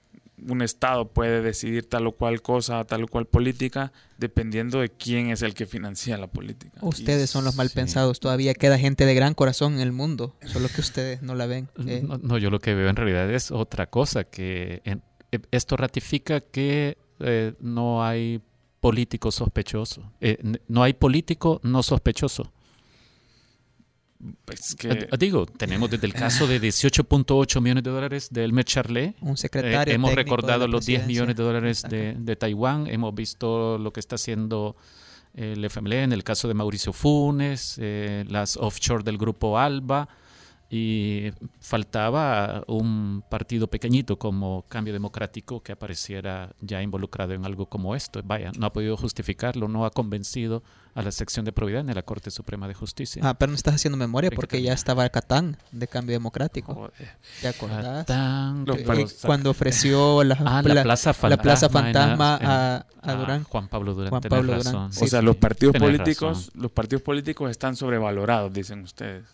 [0.49, 5.31] un Estado puede decidir tal o cual cosa, tal o cual política, dependiendo de quién
[5.31, 6.79] es el que financia la política.
[6.83, 8.21] Ustedes son los mal pensados.
[8.21, 10.37] Todavía queda gente de gran corazón en el mundo.
[10.47, 11.69] Solo que ustedes no la ven.
[11.87, 15.39] Eh, No, no, yo lo que veo en realidad es otra cosa, que en- eh,
[15.51, 18.41] esto ratifica que eh, no hay
[18.81, 20.13] político sospechoso.
[20.21, 20.39] Eh,
[20.69, 22.53] no hay político no sospechoso.
[24.45, 28.65] Pues que- Eh, Digo, tenemos desde el caso de 18.8 millones de dólares de Elmer
[28.65, 29.17] Charlet.
[29.21, 31.07] Un secretario Eh, hemos recordado los 10 presidencia.
[31.09, 32.87] millones de dólares de, de Taiwán.
[32.87, 34.77] Hemos visto lo que está haciendo
[35.35, 40.09] eh, el FMLE en el caso de Mauricio Funes, eh, las offshore del grupo Alba.
[40.75, 47.95] Y faltaba un partido pequeñito como Cambio Democrático que apareciera ya involucrado en algo como
[47.95, 48.23] esto.
[48.25, 50.63] Vaya, no ha podido justificarlo, no ha convencido
[50.95, 53.21] a la sección de probidad a la Corte Suprema de Justicia.
[53.23, 56.91] Ah, pero no estás haciendo memoria porque ya estaba Catán de Cambio Democrático.
[57.43, 58.07] ¿Te acordás?
[58.07, 62.87] Catán, Que- que- que cuando ofreció la, Ah, la Plaza la Plaza Fantasma en- a,
[63.03, 63.45] a Durán.
[63.45, 64.87] Juan Pablo Durán, Juan razón.
[64.87, 65.27] O sea, sí.
[65.27, 66.63] los partidos políticos, razón.
[66.63, 69.25] los partidos políticos están sobrevalorados, dicen ustedes.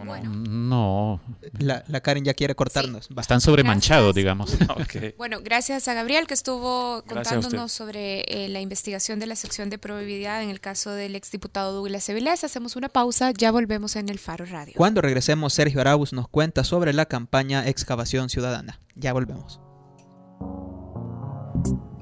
[0.00, 0.18] ¿O no?
[0.22, 1.20] No.
[1.58, 3.08] La, la Karen ya quiere cortarnos.
[3.16, 3.22] Va.
[3.22, 4.56] Están sobremanchados, digamos.
[5.16, 9.78] Bueno, gracias a Gabriel que estuvo contándonos sobre eh, la investigación de la sección de
[9.78, 12.44] probabilidad en el caso del exdiputado Douglas Avilés.
[12.44, 14.74] Hacemos una pausa, ya volvemos en el Faro Radio.
[14.76, 18.80] Cuando regresemos, Sergio Arauz nos cuenta sobre la campaña Excavación Ciudadana.
[18.94, 19.60] Ya volvemos.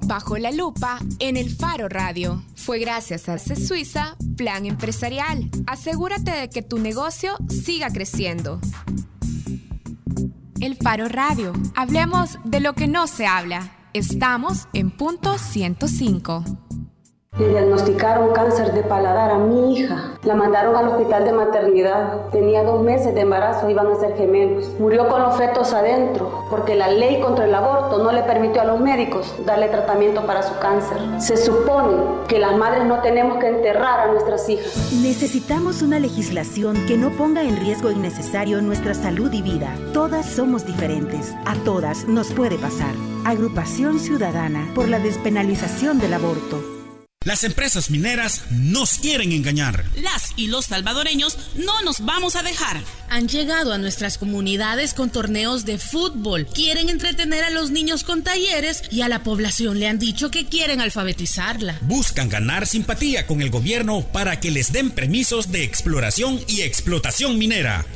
[0.06, 2.44] Bajo la lupa en el Faro Radio.
[2.54, 5.50] Fue gracias a C Suiza Plan Empresarial.
[5.66, 8.60] Asegúrate de que tu negocio siga creciendo.
[10.60, 11.52] El Faro Radio.
[11.74, 13.72] Hablemos de lo que no se habla.
[13.94, 16.65] Estamos en punto 105.
[17.38, 20.14] Le diagnosticaron cáncer de paladar a mi hija.
[20.22, 22.30] La mandaron al hospital de maternidad.
[22.32, 24.70] Tenía dos meses de embarazo, iban a ser gemelos.
[24.78, 28.64] Murió con los fetos adentro, porque la ley contra el aborto no le permitió a
[28.64, 30.96] los médicos darle tratamiento para su cáncer.
[31.18, 34.92] Se supone que las madres no tenemos que enterrar a nuestras hijas.
[35.02, 39.74] Necesitamos una legislación que no ponga en riesgo innecesario nuestra salud y vida.
[39.92, 41.34] Todas somos diferentes.
[41.44, 42.94] A todas nos puede pasar.
[43.26, 46.75] Agrupación Ciudadana por la despenalización del aborto.
[47.26, 49.84] Las empresas mineras nos quieren engañar.
[49.96, 52.80] Las y los salvadoreños no nos vamos a dejar.
[53.16, 56.46] Han llegado a nuestras comunidades con torneos de fútbol.
[56.46, 60.44] Quieren entretener a los niños con talleres y a la población le han dicho que
[60.44, 61.78] quieren alfabetizarla.
[61.80, 67.38] Buscan ganar simpatía con el gobierno para que les den permisos de exploración y explotación
[67.38, 67.86] minera.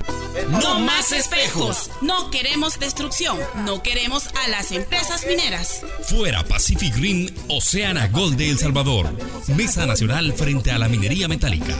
[0.49, 1.91] No más espejos.
[2.01, 3.37] No queremos destrucción.
[3.67, 5.83] No queremos a las empresas mineras.
[6.03, 9.15] Fuera Pacific Green, Oceana Gold de El Salvador.
[9.49, 11.79] Mesa Nacional frente a la minería metálica.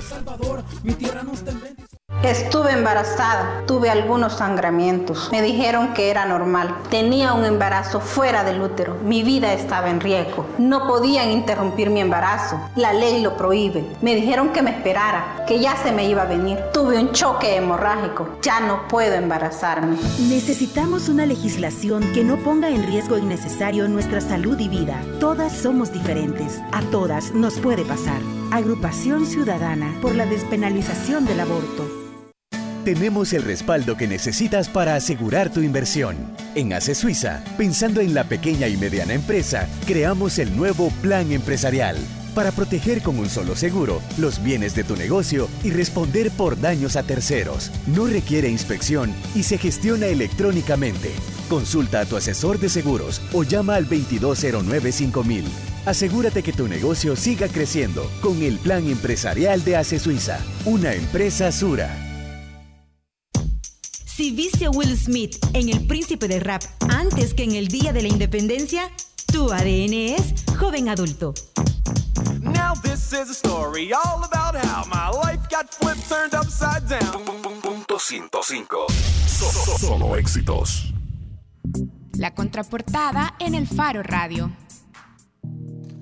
[2.23, 5.31] Estuve embarazada, tuve algunos sangramientos.
[5.33, 6.77] Me dijeron que era normal.
[6.91, 8.95] Tenía un embarazo fuera del útero.
[9.03, 10.45] Mi vida estaba en riesgo.
[10.59, 12.61] No podían interrumpir mi embarazo.
[12.77, 13.87] La ley lo prohíbe.
[14.03, 16.59] Me dijeron que me esperara, que ya se me iba a venir.
[16.75, 18.29] Tuve un choque hemorrágico.
[18.43, 19.97] Ya no puedo embarazarme.
[20.29, 25.01] Necesitamos una legislación que no ponga en riesgo innecesario nuestra salud y vida.
[25.21, 26.61] Todas somos diferentes.
[26.73, 28.21] A todas nos puede pasar.
[28.53, 32.10] Agrupación Ciudadana por la despenalización del aborto.
[32.91, 36.17] Tenemos el respaldo que necesitas para asegurar tu inversión.
[36.57, 41.97] En ACE Suiza, pensando en la pequeña y mediana empresa, creamos el nuevo Plan Empresarial
[42.35, 46.97] para proteger con un solo seguro los bienes de tu negocio y responder por daños
[46.97, 47.71] a terceros.
[47.87, 51.13] No requiere inspección y se gestiona electrónicamente.
[51.49, 55.45] Consulta a tu asesor de seguros o llama al 2209-5000.
[55.87, 61.53] Asegúrate que tu negocio siga creciendo con el Plan Empresarial de ACE Suiza, una empresa
[61.53, 62.10] Sura.
[64.21, 67.95] Si viste a Will Smith en El Príncipe del Rap antes que en el Día
[67.95, 68.91] de la Independencia,
[69.33, 71.33] tu ADN es joven adulto.
[72.43, 77.25] Now this is a story all about how my life got flipped, turned upside down.
[77.63, 78.89] Punto 105.
[79.27, 80.93] So- so- solo éxitos.
[82.19, 84.51] La contraportada en el Faro Radio.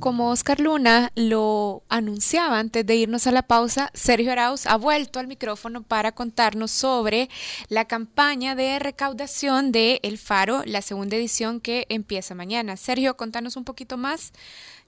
[0.01, 5.19] Como Oscar Luna lo anunciaba antes de irnos a la pausa, Sergio Arauz ha vuelto
[5.19, 7.29] al micrófono para contarnos sobre
[7.69, 12.77] la campaña de recaudación de El Faro, la segunda edición que empieza mañana.
[12.77, 14.33] Sergio, contanos un poquito más.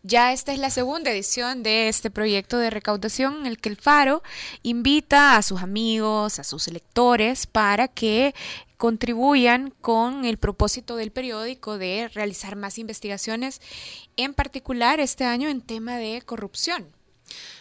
[0.04, 3.76] Ya esta es la segunda edición de este proyecto de recaudación en el que el
[3.76, 4.22] Faro
[4.62, 8.32] invita a sus amigos, a sus lectores para que
[8.80, 13.60] contribuyan con el propósito del periódico de realizar más investigaciones,
[14.16, 16.86] en particular este año en tema de corrupción.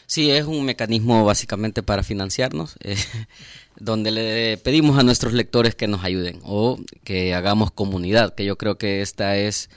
[0.07, 2.95] Sí, es un mecanismo básicamente para financiarnos, eh,
[3.75, 8.57] donde le pedimos a nuestros lectores que nos ayuden o que hagamos comunidad, que yo
[8.57, 9.69] creo que esta es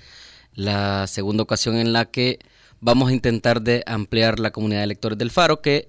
[0.55, 2.39] la segunda ocasión en la que
[2.79, 5.87] vamos a intentar de ampliar la comunidad de lectores del Faro que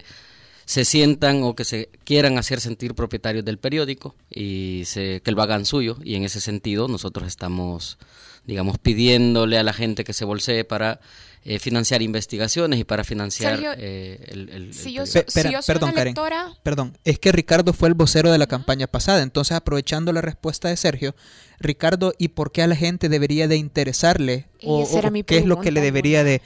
[0.66, 5.42] se sientan o que se quieran hacer sentir propietarios del periódico y se, que lo
[5.42, 7.98] hagan suyo y en ese sentido nosotros estamos
[8.46, 11.00] digamos pidiéndole a la gente que se bolsee para
[11.46, 15.06] eh, financiar investigaciones y para financiar Sergio, eh, el, el- yo, periódico.
[15.06, 16.14] so- Pe- si espera, yo soy perdón, una Karen.
[16.62, 20.68] Perdón, es que Ricardo fue el vocero de la campaña pasada, entonces aprovechando la respuesta
[20.68, 21.14] de Sergio,
[21.60, 24.46] Ricardo, ¿y por qué a la gente debería de interesarle?
[24.60, 24.86] Y ¿O,
[25.26, 26.40] qué es lo que le debería de,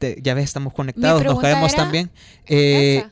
[0.00, 2.10] de- Ya ves, estamos conectados, nos caemos era también.
[2.46, 3.04] Eh,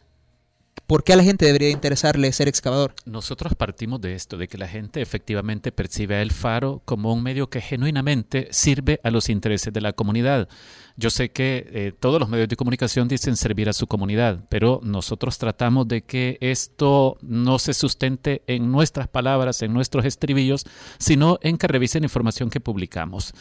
[0.91, 2.97] ¿Por qué a la gente debería de interesarle ser excavador?
[3.05, 7.23] Nosotros partimos de esto, de que la gente efectivamente percibe a El Faro como un
[7.23, 10.49] medio que genuinamente sirve a los intereses de la comunidad.
[10.97, 14.81] Yo sé que eh, todos los medios de comunicación dicen servir a su comunidad, pero
[14.83, 20.65] nosotros tratamos de que esto no se sustente en nuestras palabras, en nuestros estribillos,
[20.99, 23.33] sino en que revisen la información que publicamos.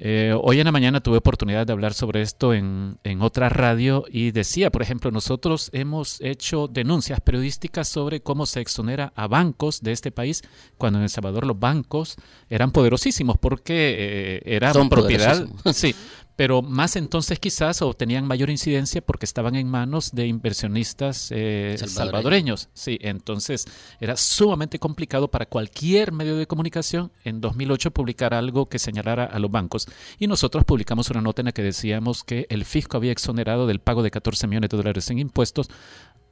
[0.00, 4.04] Eh, hoy en la mañana tuve oportunidad de hablar sobre esto en, en otra radio
[4.08, 9.82] y decía, por ejemplo, nosotros hemos hecho denuncias periodísticas sobre cómo se exonera a bancos
[9.82, 10.42] de este país
[10.76, 12.14] cuando en El Salvador los bancos
[12.48, 15.46] eran poderosísimos porque eh, eran Son propiedad.
[15.72, 15.94] Sí,
[16.38, 21.74] pero más entonces quizás o tenían mayor incidencia porque estaban en manos de inversionistas eh,
[21.76, 21.92] Salvadoreños.
[21.92, 22.68] salvadoreños.
[22.74, 23.64] Sí, entonces
[23.98, 29.40] era sumamente complicado para cualquier medio de comunicación en 2008 publicar algo que señalara a
[29.40, 29.88] los bancos.
[30.20, 33.80] Y nosotros publicamos una nota en la que decíamos que el fisco había exonerado del
[33.80, 35.68] pago de 14 millones de dólares en impuestos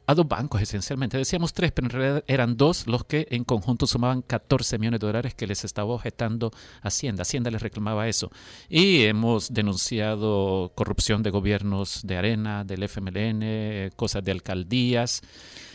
[0.06, 1.18] a dos bancos esencialmente.
[1.18, 5.06] Decíamos tres, pero en realidad eran dos los que en conjunto sumaban 14 millones de
[5.06, 6.52] dólares que les estaba objetando
[6.82, 7.22] Hacienda.
[7.22, 8.30] Hacienda les reclamaba eso.
[8.68, 15.22] Y hemos denunciado corrupción de gobiernos de Arena, del FMLN, eh, cosas de alcaldías.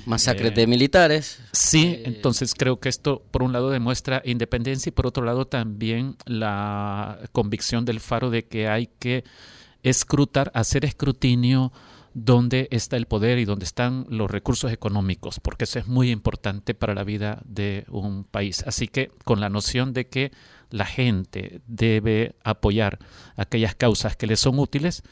[0.06, 1.40] Masacres Eh, de militares.
[1.52, 6.16] Sí, entonces creo que esto por un lado demuestra independencia y por otro lado también
[6.26, 9.24] la convicción del Faro de que hay que
[9.84, 11.72] escrutar, hacer escrutinio
[12.14, 16.74] dónde está el poder y dónde están los recursos económicos, porque eso es muy importante
[16.74, 18.64] para la vida de un país.
[18.66, 20.32] Así que con la noción de que
[20.70, 23.00] la gente debe apoyar
[23.36, 25.04] aquellas causas que les son útiles,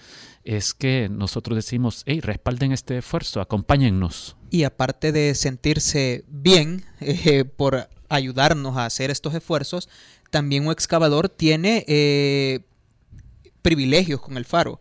[0.44, 4.38] es que nosotros decimos, hey, respalden este esfuerzo, acompáñennos.
[4.50, 9.90] Y aparte de sentirse bien eh, por ayudarnos a hacer estos esfuerzos,
[10.32, 12.62] también un excavador tiene eh,
[13.62, 14.80] privilegios con el faro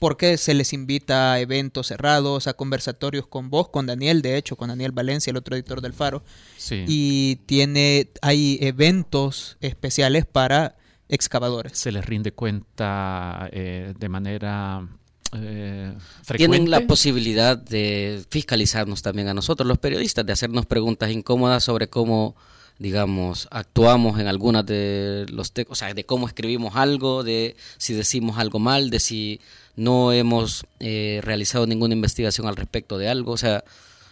[0.00, 4.56] porque se les invita a eventos cerrados, a conversatorios con vos, con Daniel, de hecho,
[4.56, 6.24] con Daniel Valencia, el otro editor del Faro.
[6.56, 6.84] Sí.
[6.88, 10.78] Y tiene, hay eventos especiales para
[11.10, 11.76] excavadores.
[11.76, 14.88] Se les rinde cuenta eh, de manera
[15.34, 15.92] eh,
[16.22, 16.56] frecuente.
[16.56, 21.90] Tienen la posibilidad de fiscalizarnos también a nosotros, los periodistas, de hacernos preguntas incómodas sobre
[21.90, 22.36] cómo
[22.80, 27.92] digamos, actuamos en algunas de los textos, o sea, de cómo escribimos algo, de si
[27.92, 29.38] decimos algo mal, de si
[29.80, 33.64] no hemos eh, realizado ninguna investigación al respecto de algo, o sea,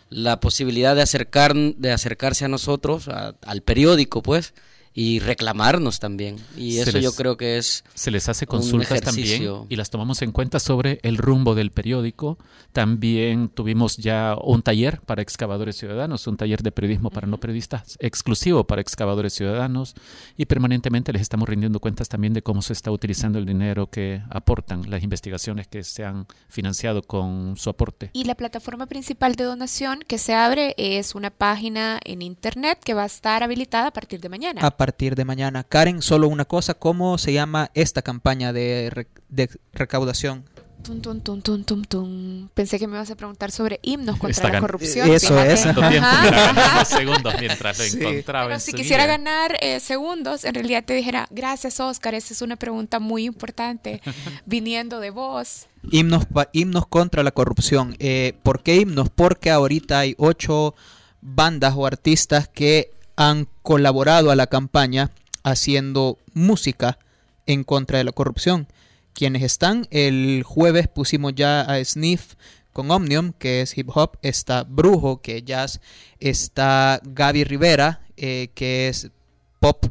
[0.08, 4.54] la posibilidad de acercar de acercarse a nosotros, al periódico, pues,
[5.00, 6.34] y reclamarnos también.
[6.56, 9.90] Y Se eso les- yo creo que es Se les hace consultas también y las
[9.90, 12.36] tomamos en cuenta sobre el rumbo del periódico.
[12.72, 17.96] También tuvimos ya un taller para excavadores ciudadanos, un taller de periodismo para no periodistas
[18.00, 19.94] exclusivo para excavadores ciudadanos
[20.36, 24.20] y permanentemente les estamos rindiendo cuentas también de cómo se está utilizando el dinero que
[24.30, 28.10] aportan las investigaciones que se han financiado con su aporte.
[28.14, 32.94] Y la plataforma principal de donación que se abre es una página en internet que
[32.94, 34.60] va a estar habilitada a partir de mañana.
[34.64, 35.64] A partir de mañana.
[35.64, 40.44] Karen, solo una cosa, ¿cómo se llama esta campaña de, re- de recaudación?
[40.82, 42.48] Tum, tum, tum, tum, tum, tum.
[42.54, 45.10] Pensé que me ibas a preguntar sobre himnos contra Está la corrupción.
[45.10, 45.52] Eso fíjate.
[45.52, 46.88] es.
[46.88, 47.98] Segundos mientras lo Sí.
[48.00, 49.16] encontraba Pero en si quisiera vida.
[49.18, 54.00] ganar eh, segundos, en realidad te dijera, gracias Oscar, esa es una pregunta muy importante,
[54.46, 55.66] viniendo de vos.
[55.90, 57.96] Himnos, pa- himnos contra la corrupción.
[57.98, 59.10] Eh, ¿Por qué himnos?
[59.10, 60.74] Porque ahorita hay ocho
[61.20, 65.10] bandas o artistas que han colaborado a la campaña
[65.42, 67.00] haciendo música
[67.46, 68.68] en contra de la corrupción.
[69.12, 72.34] Quienes están, el jueves pusimos ya a Sniff
[72.72, 75.80] con Omnium, que es hip hop, está Brujo, que es jazz,
[76.20, 79.10] está Gaby Rivera, eh, que es
[79.58, 79.86] pop,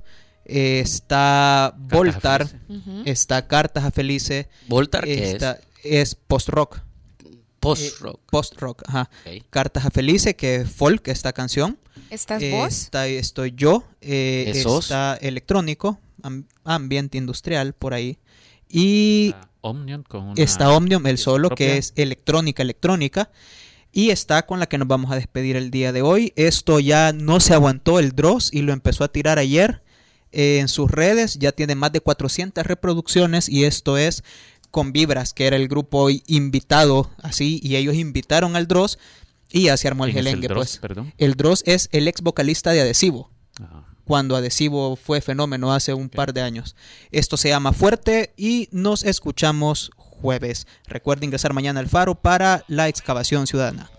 [0.45, 2.47] eh, está Voltar,
[3.03, 4.47] está Cartas a Felice.
[4.69, 6.15] ¿Voltar qué está- es?
[6.15, 6.79] post-rock.
[7.59, 8.21] Post-rock.
[8.31, 9.09] post-rock, ajá.
[9.49, 11.77] Cartas a Felice, que es folk, esta canción.
[12.09, 12.73] ¿Estás Eh, vos?
[12.73, 13.83] está- estoy yo.
[14.01, 14.85] eh, ¿Es sos?
[14.85, 18.17] está electrónico, am- ambiente industrial, por ahí.
[18.69, 21.67] Y Omnium con una está Omnium, el solo, propia.
[21.67, 23.29] que es electrónica, electrónica.
[23.91, 26.33] Y está con la que nos vamos a despedir el día de hoy.
[26.35, 29.81] Esto ya no se aguantó el Dross y lo empezó a tirar ayer
[30.31, 31.39] eh, en sus redes.
[31.39, 34.23] Ya tiene más de 400 reproducciones y esto es
[34.71, 37.59] con Vibras, que era el grupo invitado así.
[37.63, 38.99] Y ellos invitaron al Dross
[39.51, 40.55] y ya se armó el ¿Quién es el gelengue.
[40.55, 40.77] Pues.
[40.77, 41.13] perdón?
[41.17, 43.31] El Dross es el ex vocalista de Adhesivo
[43.61, 43.83] Ah.
[44.05, 46.75] cuando Adhesivo fue fenómeno hace un par de años.
[47.11, 50.67] Esto se llama Fuerte y nos escuchamos jueves.
[50.87, 53.89] Recuerda ingresar mañana al Faro para la excavación ciudadana.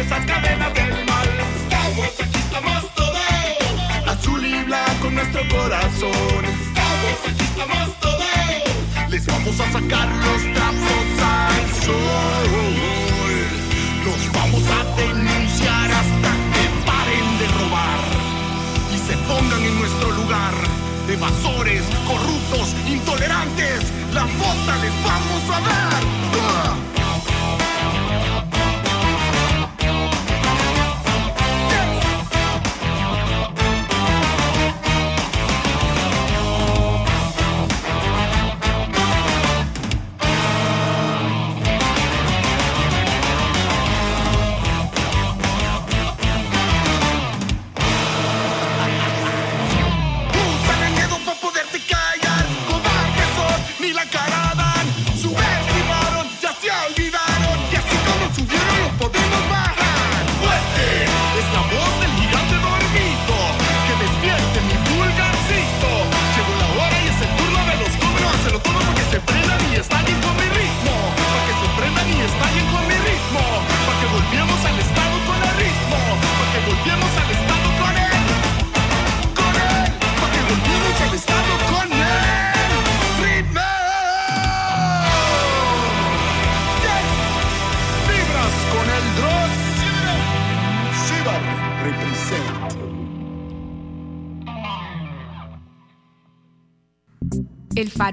[0.00, 1.28] Del mal.
[1.62, 4.08] Estamos aquí, estamos todos.
[4.08, 6.44] Azul y blanco nuestro corazón.
[6.46, 9.10] Estamos aquí, estamos todos.
[9.10, 12.48] Les vamos a sacar los trapos al sol.
[14.06, 18.00] Los vamos a denunciar hasta que paren de robar
[18.94, 20.54] y se pongan en nuestro lugar.
[21.10, 23.80] Evasores, corruptos, intolerantes,
[24.14, 26.89] la bota les vamos a dar.